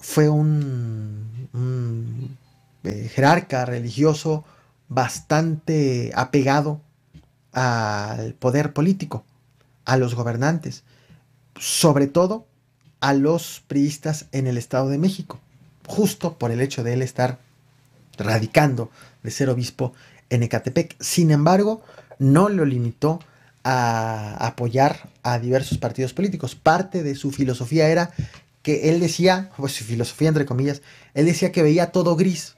Fue 0.00 0.28
un, 0.28 2.36
eh, 2.84 3.10
jerarca 3.14 3.64
religioso 3.64 4.44
bastante 4.88 6.12
apegado 6.14 6.80
al 7.52 8.34
poder 8.34 8.72
político, 8.72 9.24
a 9.84 9.96
los 9.96 10.14
gobernantes, 10.14 10.84
sobre 11.56 12.06
todo 12.06 12.46
a 13.00 13.14
los 13.14 13.62
priistas 13.66 14.26
en 14.32 14.46
el 14.46 14.56
Estado 14.56 14.88
de 14.88 14.98
México, 14.98 15.40
justo 15.86 16.38
por 16.38 16.50
el 16.50 16.60
hecho 16.60 16.82
de 16.82 16.94
él 16.94 17.02
estar 17.02 17.38
radicando 18.16 18.90
de 19.22 19.30
ser 19.30 19.50
obispo 19.50 19.92
en 20.28 20.42
Ecatepec. 20.42 20.96
Sin 21.00 21.30
embargo, 21.30 21.82
no 22.18 22.48
lo 22.48 22.64
limitó 22.64 23.20
a 23.64 24.46
apoyar 24.46 25.10
a 25.22 25.38
diversos 25.38 25.78
partidos 25.78 26.12
políticos. 26.12 26.54
Parte 26.54 27.02
de 27.02 27.14
su 27.14 27.30
filosofía 27.30 27.88
era 27.88 28.10
que 28.62 28.90
él 28.90 29.00
decía, 29.00 29.50
pues 29.56 29.78
filosofía 29.78 30.28
entre 30.28 30.46
comillas, 30.46 30.82
él 31.14 31.26
decía 31.26 31.52
que 31.52 31.62
veía 31.62 31.92
todo 31.92 32.16
gris 32.16 32.56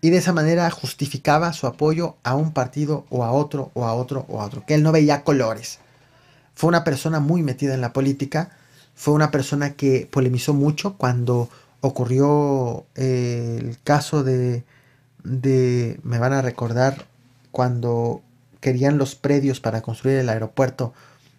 y 0.00 0.10
de 0.10 0.18
esa 0.18 0.32
manera 0.32 0.70
justificaba 0.70 1.52
su 1.52 1.66
apoyo 1.66 2.16
a 2.22 2.34
un 2.34 2.52
partido 2.52 3.06
o 3.10 3.24
a 3.24 3.32
otro 3.32 3.70
o 3.74 3.84
a 3.84 3.94
otro 3.94 4.26
o 4.28 4.40
a 4.40 4.44
otro, 4.44 4.64
que 4.66 4.74
él 4.74 4.82
no 4.82 4.92
veía 4.92 5.24
colores. 5.24 5.78
Fue 6.54 6.68
una 6.68 6.84
persona 6.84 7.20
muy 7.20 7.42
metida 7.42 7.74
en 7.74 7.80
la 7.80 7.92
política, 7.92 8.50
fue 8.94 9.14
una 9.14 9.30
persona 9.30 9.74
que 9.74 10.08
polemizó 10.10 10.54
mucho 10.54 10.96
cuando 10.96 11.48
ocurrió 11.80 12.86
eh, 12.94 13.58
el 13.60 13.78
caso 13.82 14.22
de, 14.22 14.64
de, 15.22 15.98
me 16.02 16.18
van 16.18 16.32
a 16.32 16.42
recordar, 16.42 17.06
cuando 17.50 18.22
querían 18.60 18.98
los 18.98 19.14
predios 19.14 19.60
para 19.60 19.82
construir 19.82 20.18
el 20.18 20.28
aeropuerto 20.28 20.92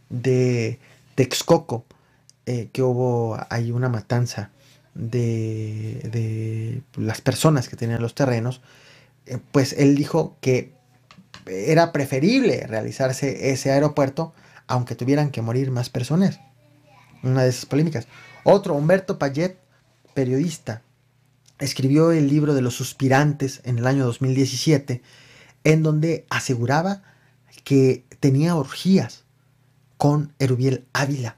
de 0.10 0.80
Texcoco, 1.16 1.84
eh, 2.48 2.70
que 2.72 2.82
hubo 2.82 3.38
ahí 3.50 3.72
una 3.72 3.90
matanza 3.90 4.52
de, 4.96 6.00
de, 6.12 6.82
las 6.96 7.20
personas 7.20 7.68
que 7.68 7.76
tenían 7.76 8.02
los 8.02 8.16
terrenos, 8.16 8.62
eh, 9.26 9.38
pues 9.52 9.74
él 9.74 9.96
dijo 9.96 10.38
que 10.40 10.72
era 11.46 11.92
preferible 11.92 12.66
realizarse 12.66 13.52
ese 13.52 13.72
aeropuerto 13.72 14.34
aunque 14.66 14.96
tuvieran 14.96 15.30
que 15.30 15.42
morir 15.42 15.72
más 15.72 15.90
personas. 15.90 16.40
Una 17.22 17.44
de 17.44 17.50
esas 17.50 17.66
polémicas. 17.66 18.08
Otro, 18.46 18.76
Humberto 18.76 19.20
Payet, 19.20 19.58
periodista, 20.14 20.84
escribió 21.60 22.14
el 22.14 22.30
libro 22.30 22.54
de 22.54 22.62
los 22.62 22.76
suspirantes 22.76 23.60
en 23.66 23.78
el 23.78 23.88
año 23.88 24.06
2017, 24.06 25.02
en 25.66 25.84
donde 25.84 26.26
aseguraba 26.30 27.04
que 27.66 28.06
tenía 28.22 28.56
orgías 28.56 29.26
con 29.98 30.34
Erubiel 30.40 30.86
Ávila, 30.94 31.36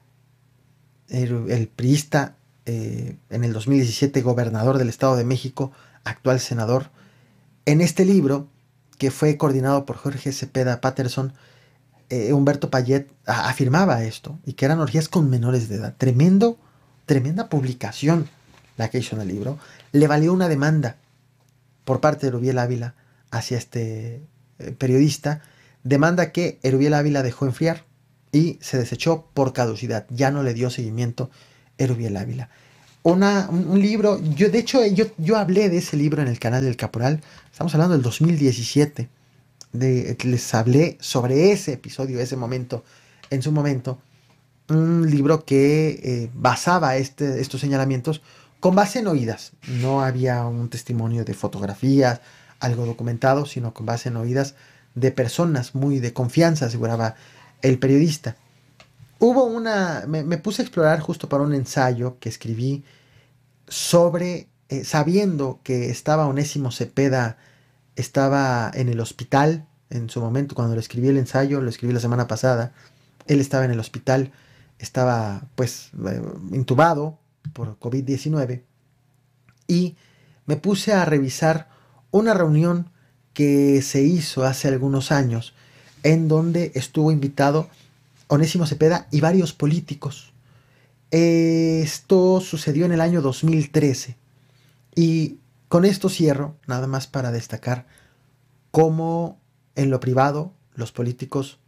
el, 1.10 1.68
priista 1.68 2.36
eh, 2.66 3.16
en 3.30 3.44
el 3.44 3.52
2017 3.52 4.22
gobernador 4.22 4.78
del 4.78 4.88
Estado 4.88 5.16
de 5.16 5.24
México, 5.24 5.72
actual 6.04 6.40
senador. 6.40 6.90
En 7.66 7.80
este 7.80 8.04
libro, 8.04 8.48
que 8.98 9.10
fue 9.10 9.36
coordinado 9.36 9.84
por 9.84 9.96
Jorge 9.96 10.32
Cepeda 10.32 10.80
Patterson, 10.80 11.32
eh, 12.08 12.32
Humberto 12.32 12.70
Payet 12.70 13.08
afirmaba 13.26 14.02
esto, 14.04 14.38
y 14.44 14.54
que 14.54 14.64
eran 14.64 14.80
orgías 14.80 15.08
con 15.08 15.30
menores 15.30 15.68
de 15.68 15.76
edad. 15.76 15.94
Tremendo, 15.96 16.58
tremenda 17.06 17.48
publicación 17.48 18.28
la 18.76 18.88
que 18.88 18.98
hizo 18.98 19.16
en 19.16 19.22
el 19.22 19.28
libro. 19.28 19.58
Le 19.92 20.06
valió 20.06 20.32
una 20.32 20.48
demanda 20.48 20.96
por 21.84 22.00
parte 22.00 22.22
de 22.22 22.28
Erubiel 22.28 22.58
Ávila 22.58 22.94
hacia 23.30 23.58
este 23.58 24.22
eh, 24.58 24.72
periodista 24.72 25.42
demanda 25.82 26.32
que 26.32 26.58
Erubiel 26.62 26.94
Ávila 26.94 27.22
dejó 27.22 27.46
enfriar 27.46 27.84
y 28.32 28.58
se 28.60 28.78
desechó 28.78 29.26
por 29.34 29.52
caducidad. 29.52 30.06
Ya 30.10 30.30
no 30.30 30.42
le 30.42 30.54
dio 30.54 30.70
seguimiento 30.70 31.30
Erubiel 31.78 32.16
Ávila. 32.16 32.48
Una, 33.02 33.48
un, 33.48 33.80
libro, 33.80 34.20
yo 34.34 34.50
de 34.50 34.58
hecho 34.58 34.84
yo, 34.84 35.06
yo 35.16 35.36
hablé 35.36 35.70
de 35.70 35.78
ese 35.78 35.96
libro 35.96 36.20
en 36.20 36.28
el 36.28 36.38
canal 36.38 36.62
del 36.62 36.76
Caporal, 36.76 37.22
estamos 37.50 37.74
hablando 37.74 37.94
del 37.94 38.02
2017, 38.02 39.08
de, 39.72 40.18
les 40.22 40.54
hablé 40.54 40.98
sobre 41.00 41.50
ese 41.52 41.72
episodio, 41.72 42.20
ese 42.20 42.36
momento, 42.36 42.84
en 43.30 43.40
su 43.40 43.52
momento, 43.52 43.98
un 44.68 45.10
libro 45.10 45.46
que 45.46 46.00
eh, 46.02 46.30
basaba 46.34 46.96
este, 46.96 47.40
estos 47.40 47.62
señalamientos 47.62 48.20
con 48.60 48.74
base 48.74 48.98
en 48.98 49.06
oídas, 49.06 49.52
no 49.80 50.02
había 50.02 50.44
un 50.44 50.68
testimonio 50.68 51.24
de 51.24 51.32
fotografías, 51.32 52.20
algo 52.60 52.84
documentado, 52.84 53.46
sino 53.46 53.72
con 53.72 53.86
base 53.86 54.10
en 54.10 54.18
oídas 54.18 54.54
de 54.94 55.10
personas 55.10 55.74
muy 55.74 55.98
de 55.98 56.12
confianza, 56.12 56.66
aseguraba 56.66 57.14
el 57.62 57.78
periodista. 57.78 58.36
Hubo 59.18 59.44
una, 59.44 60.04
me, 60.06 60.38
puse 60.38 60.62
a 60.62 60.64
explorar 60.64 61.00
justo 61.00 61.28
para 61.28 61.42
un 61.42 61.54
ensayo 61.54 62.18
que 62.18 62.28
escribí 62.28 62.84
sobre, 63.68 64.48
eh, 64.68 64.84
sabiendo 64.84 65.60
que 65.62 65.90
estaba 65.90 66.26
Onésimo 66.26 66.70
Cepeda, 66.72 67.36
estaba 67.96 68.70
en 68.72 68.88
el 68.88 69.00
hospital 69.00 69.66
en 69.90 70.08
su 70.08 70.20
momento, 70.20 70.54
cuando 70.54 70.74
lo 70.74 70.80
escribí 70.80 71.08
el 71.08 71.18
ensayo, 71.18 71.60
lo 71.60 71.68
escribí 71.68 71.92
la 71.92 72.00
semana 72.00 72.28
pasada, 72.28 72.72
él 73.26 73.40
estaba 73.40 73.64
en 73.64 73.72
el 73.72 73.80
hospital, 73.80 74.32
estaba 74.78 75.42
pues 75.54 75.90
eh, 76.08 76.22
intubado 76.52 77.18
por 77.52 77.78
COVID-19 77.78 78.62
y 79.66 79.96
me 80.46 80.56
puse 80.56 80.92
a 80.92 81.04
revisar 81.04 81.68
una 82.10 82.34
reunión 82.34 82.90
que 83.34 83.82
se 83.82 84.02
hizo 84.02 84.44
hace 84.44 84.68
algunos 84.68 85.12
años, 85.12 85.54
en 86.02 86.28
donde 86.28 86.72
estuvo 86.74 87.12
invitado 87.12 87.68
Onésimo 88.28 88.66
Cepeda 88.66 89.08
y 89.10 89.20
varios 89.20 89.52
políticos. 89.52 90.32
Esto 91.10 92.40
sucedió 92.40 92.86
en 92.86 92.92
el 92.92 93.00
año 93.00 93.20
2013 93.20 94.16
y 94.94 95.38
Con 95.68 95.84
esto 95.84 96.08
cierro, 96.08 96.56
nada 96.66 96.88
más 96.88 97.06
para 97.06 97.30
destacar 97.30 97.86
cómo 98.72 99.38
en 99.76 99.88
lo 99.90 100.00
privado 100.00 100.52
los 100.74 100.90
políticos 100.90 101.58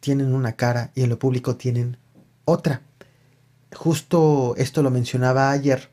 tienen 0.00 0.34
una 0.34 0.52
cara 0.52 0.90
y 0.94 1.02
en 1.02 1.08
lo 1.08 1.18
público 1.18 1.56
tienen 1.56 1.96
otra. 2.44 2.82
Justo 3.74 4.54
esto 4.58 4.82
lo 4.82 4.90
mencionaba 4.90 5.50
ayer 5.50 5.88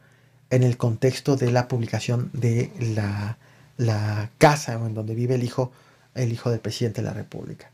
en 0.50 0.64
el 0.64 0.76
contexto 0.76 1.38
de 1.38 1.52
la 1.52 1.70
publicación 1.70 2.30
de 2.34 2.72
la, 2.78 3.38
la 3.78 4.32
casa 4.38 4.74
en 4.74 4.94
donde 4.94 5.16
vive 5.16 5.36
el 5.36 5.44
hijo, 5.44 5.72
el 6.14 6.34
hijo 6.34 6.50
del 6.50 6.60
presidente 6.60 7.02
de 7.02 7.08
la 7.08 7.14
República. 7.14 7.72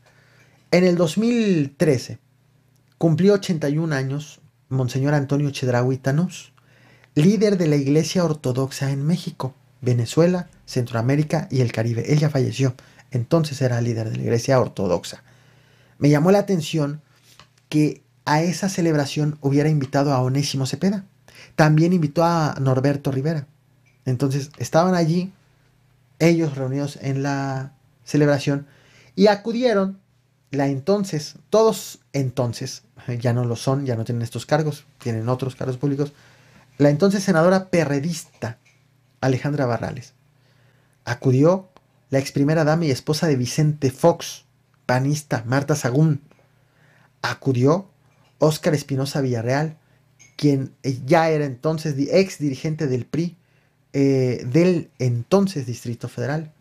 En 0.72 0.84
el 0.84 0.96
2013 0.96 2.18
cumplió 2.96 3.34
81 3.34 3.94
años 3.94 4.40
Monseñor 4.70 5.12
Antonio 5.12 5.50
Chedraui 5.50 5.98
Tanús, 5.98 6.54
líder 7.14 7.58
de 7.58 7.66
la 7.66 7.76
Iglesia 7.76 8.24
Ortodoxa 8.24 8.90
en 8.90 9.06
México, 9.06 9.54
Venezuela, 9.82 10.48
Centroamérica 10.64 11.46
y 11.50 11.60
el 11.60 11.72
Caribe. 11.72 12.10
Él 12.10 12.20
ya 12.20 12.30
falleció, 12.30 12.74
entonces 13.10 13.60
era 13.60 13.82
líder 13.82 14.08
de 14.08 14.16
la 14.16 14.22
Iglesia 14.22 14.58
Ortodoxa. 14.58 15.22
Me 15.98 16.08
llamó 16.08 16.30
la 16.30 16.38
atención 16.38 17.02
que 17.68 18.02
a 18.24 18.40
esa 18.40 18.70
celebración 18.70 19.36
hubiera 19.42 19.68
invitado 19.68 20.14
a 20.14 20.22
Onésimo 20.22 20.64
Cepeda. 20.64 21.04
También 21.54 21.92
invitó 21.92 22.24
a 22.24 22.56
Norberto 22.58 23.12
Rivera. 23.12 23.46
Entonces 24.06 24.50
estaban 24.56 24.94
allí, 24.94 25.34
ellos 26.18 26.56
reunidos 26.56 26.98
en 27.02 27.22
la 27.22 27.74
celebración, 28.04 28.66
y 29.14 29.26
acudieron 29.26 30.00
la 30.52 30.68
entonces, 30.68 31.36
todos 31.50 32.00
entonces, 32.12 32.82
ya 33.18 33.32
no 33.32 33.44
lo 33.44 33.56
son, 33.56 33.86
ya 33.86 33.96
no 33.96 34.04
tienen 34.04 34.22
estos 34.22 34.46
cargos, 34.46 34.84
tienen 34.98 35.28
otros 35.28 35.56
cargos 35.56 35.78
públicos, 35.78 36.12
la 36.78 36.90
entonces 36.90 37.24
senadora 37.24 37.70
perredista 37.70 38.58
Alejandra 39.20 39.64
Barrales. 39.64 40.12
Acudió 41.04 41.70
la 42.10 42.18
ex 42.18 42.32
primera 42.32 42.64
dama 42.64 42.84
y 42.84 42.90
esposa 42.90 43.26
de 43.26 43.36
Vicente 43.36 43.90
Fox, 43.90 44.44
panista 44.84 45.42
Marta 45.46 45.74
Sagún. 45.74 46.20
Acudió 47.22 47.88
Óscar 48.38 48.74
Espinosa 48.74 49.22
Villarreal, 49.22 49.78
quien 50.36 50.74
ya 51.06 51.30
era 51.30 51.46
entonces 51.46 51.94
ex 51.96 52.38
dirigente 52.38 52.86
del 52.88 53.06
PRI 53.06 53.36
eh, 53.94 54.44
del 54.46 54.90
entonces 54.98 55.64
Distrito 55.64 56.08
Federal. 56.08 56.52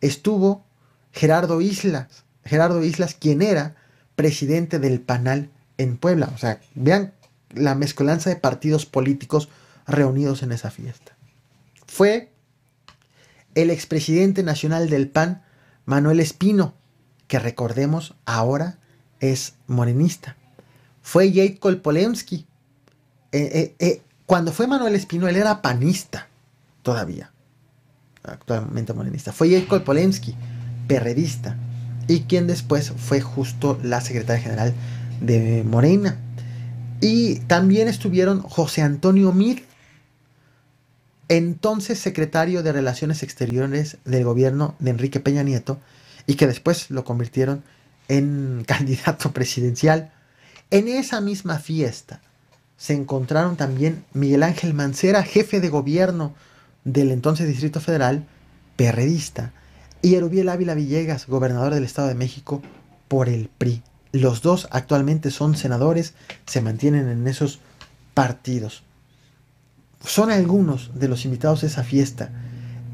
Estuvo 0.00 0.64
Gerardo 1.12 1.60
Islas, 1.60 2.24
Gerardo 2.44 2.82
Islas, 2.82 3.14
quien 3.14 3.42
era 3.42 3.76
presidente 4.16 4.78
del 4.78 5.00
PANAL 5.00 5.50
en 5.78 5.96
Puebla. 5.96 6.30
O 6.34 6.38
sea, 6.38 6.60
vean 6.74 7.12
la 7.54 7.74
mezcolanza 7.74 8.30
de 8.30 8.36
partidos 8.36 8.86
políticos 8.86 9.48
reunidos 9.86 10.42
en 10.42 10.52
esa 10.52 10.70
fiesta 10.70 11.16
fue 11.90 12.30
el 13.56 13.68
expresidente 13.70 14.44
nacional 14.44 14.88
del 14.88 15.08
PAN, 15.08 15.42
Manuel 15.86 16.20
Espino, 16.20 16.74
que 17.26 17.40
recordemos 17.40 18.14
ahora 18.26 18.78
es 19.18 19.54
morenista. 19.66 20.36
Fue 21.02 21.32
Jake 21.32 21.58
Kolpolemsky. 21.58 22.46
Eh, 23.32 23.50
eh, 23.52 23.74
eh, 23.80 24.02
cuando 24.24 24.52
fue 24.52 24.68
Manuel 24.68 24.94
Espino, 24.94 25.26
él 25.26 25.34
era 25.34 25.62
panista 25.62 26.28
todavía. 26.82 27.32
Actualmente 28.22 28.92
morenista. 28.92 29.32
Fue 29.32 29.50
Jake 29.50 29.66
Kolpolemsky, 29.66 30.36
perredista. 30.86 31.56
Y 32.10 32.22
quien 32.22 32.48
después 32.48 32.90
fue 32.90 33.20
justo 33.20 33.78
la 33.84 34.00
secretaria 34.00 34.42
general 34.42 34.74
de 35.20 35.62
Morena. 35.64 36.18
Y 37.00 37.36
también 37.46 37.86
estuvieron 37.86 38.42
José 38.42 38.82
Antonio 38.82 39.32
Mir, 39.32 39.64
entonces 41.28 42.00
secretario 42.00 42.64
de 42.64 42.72
Relaciones 42.72 43.22
Exteriores 43.22 43.98
del 44.04 44.24
gobierno 44.24 44.74
de 44.80 44.90
Enrique 44.90 45.20
Peña 45.20 45.44
Nieto, 45.44 45.78
y 46.26 46.34
que 46.34 46.48
después 46.48 46.90
lo 46.90 47.04
convirtieron 47.04 47.62
en 48.08 48.64
candidato 48.66 49.30
presidencial. 49.30 50.12
En 50.72 50.88
esa 50.88 51.20
misma 51.20 51.60
fiesta 51.60 52.22
se 52.76 52.94
encontraron 52.94 53.56
también 53.56 54.04
Miguel 54.14 54.42
Ángel 54.42 54.74
Mancera, 54.74 55.22
jefe 55.22 55.60
de 55.60 55.68
gobierno 55.68 56.34
del 56.82 57.12
entonces 57.12 57.46
Distrito 57.46 57.78
Federal, 57.80 58.26
perredista, 58.74 59.52
y 60.02 60.14
Erubiel 60.14 60.48
Ávila 60.48 60.74
Villegas, 60.74 61.26
gobernador 61.26 61.74
del 61.74 61.84
Estado 61.84 62.08
de 62.08 62.14
México, 62.14 62.62
por 63.08 63.28
el 63.28 63.48
PRI. 63.48 63.82
Los 64.12 64.42
dos 64.42 64.68
actualmente 64.70 65.30
son 65.30 65.56
senadores, 65.56 66.14
se 66.46 66.60
mantienen 66.60 67.08
en 67.08 67.26
esos 67.28 67.60
partidos 68.14 68.82
son 70.04 70.30
algunos 70.30 70.90
de 70.94 71.08
los 71.08 71.24
invitados 71.24 71.60
de 71.60 71.66
esa 71.68 71.84
fiesta. 71.84 72.30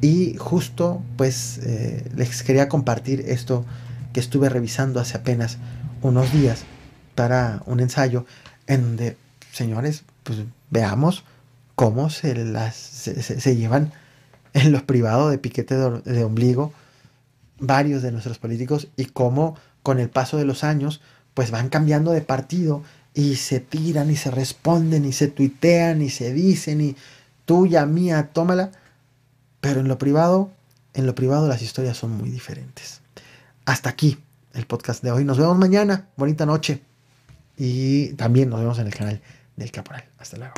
Y 0.01 0.37
justo 0.39 1.03
pues 1.17 1.59
eh, 1.59 2.11
les 2.15 2.43
quería 2.43 2.69
compartir 2.69 3.25
esto 3.29 3.65
que 4.13 4.21
estuve 4.21 4.49
revisando 4.49 5.01
hace 5.01 5.17
apenas 5.17 5.59
unos 6.03 6.33
días 6.33 6.65
para 7.15 7.63
un 7.67 7.81
ensayo 7.81 8.27
en 8.67 8.83
donde, 8.83 9.17
señores, 9.53 10.05
pues 10.23 10.41
veamos 10.71 11.25
cómo 11.75 12.11
se, 12.11 12.35
las, 12.45 12.75
se, 12.75 13.57
llevan 13.57 13.93
en 14.53 14.73
los 14.73 14.83
privados 14.83 15.31
de 15.31 15.39
piquete 15.39 15.77
de 15.77 16.25
ombligo 16.25 16.73
varios 17.59 18.03
de 18.03 18.13
nuestros 18.13 18.39
políticos 18.39 18.89
y 18.97 19.07
cómo 19.07 19.57
con 19.83 19.99
el 19.99 20.11
paso 20.11 20.37
de 20.37 20.45
los 20.45 20.65
años 20.65 21.01
pues 21.35 21.51
van 21.51 21.69
cambiando 21.69 22.13
de 22.13 22.23
partido 22.23 22.83
y 23.15 23.37
se 23.37 23.61
tiran 23.61 24.11
y 24.11 24.17
se 24.17 24.31
responden 24.31 25.05
y 25.05 25.13
se 25.13 25.29
tuitean 25.29 26.03
y 26.03 26.11
se 26.11 26.33
dicen 26.33 26.81
y 26.81 26.97
tuya, 27.45 27.87
mía, 27.87 28.31
tómala. 28.33 28.71
Pero 29.61 29.81
en 29.81 29.89
lo 29.89 29.99
privado, 29.99 30.51
en 30.95 31.07
lo 31.07 31.15
privado 31.15 31.49
las 31.49 31.63
historias 31.63 31.97
son 31.97 32.13
muy 32.13 32.31
diferentes. 32.31 33.01
Hasta 33.65 33.91
aquí 33.91 34.19
el 34.53 34.67
podcast 34.67 35.03
de 35.03 35.13
hoy. 35.13 35.25
Nos 35.25 35.39
vemos 35.39 35.57
mañana. 35.57 36.09
Bonita 36.17 36.45
noche. 36.47 36.83
Y 37.57 38.09
también 38.15 38.51
nos 38.51 38.61
vemos 38.61 38.79
en 38.79 38.87
el 38.87 38.95
canal 38.95 39.21
del 39.57 39.71
Caporal. 39.71 40.05
Hasta 40.19 40.37
luego. 40.37 40.55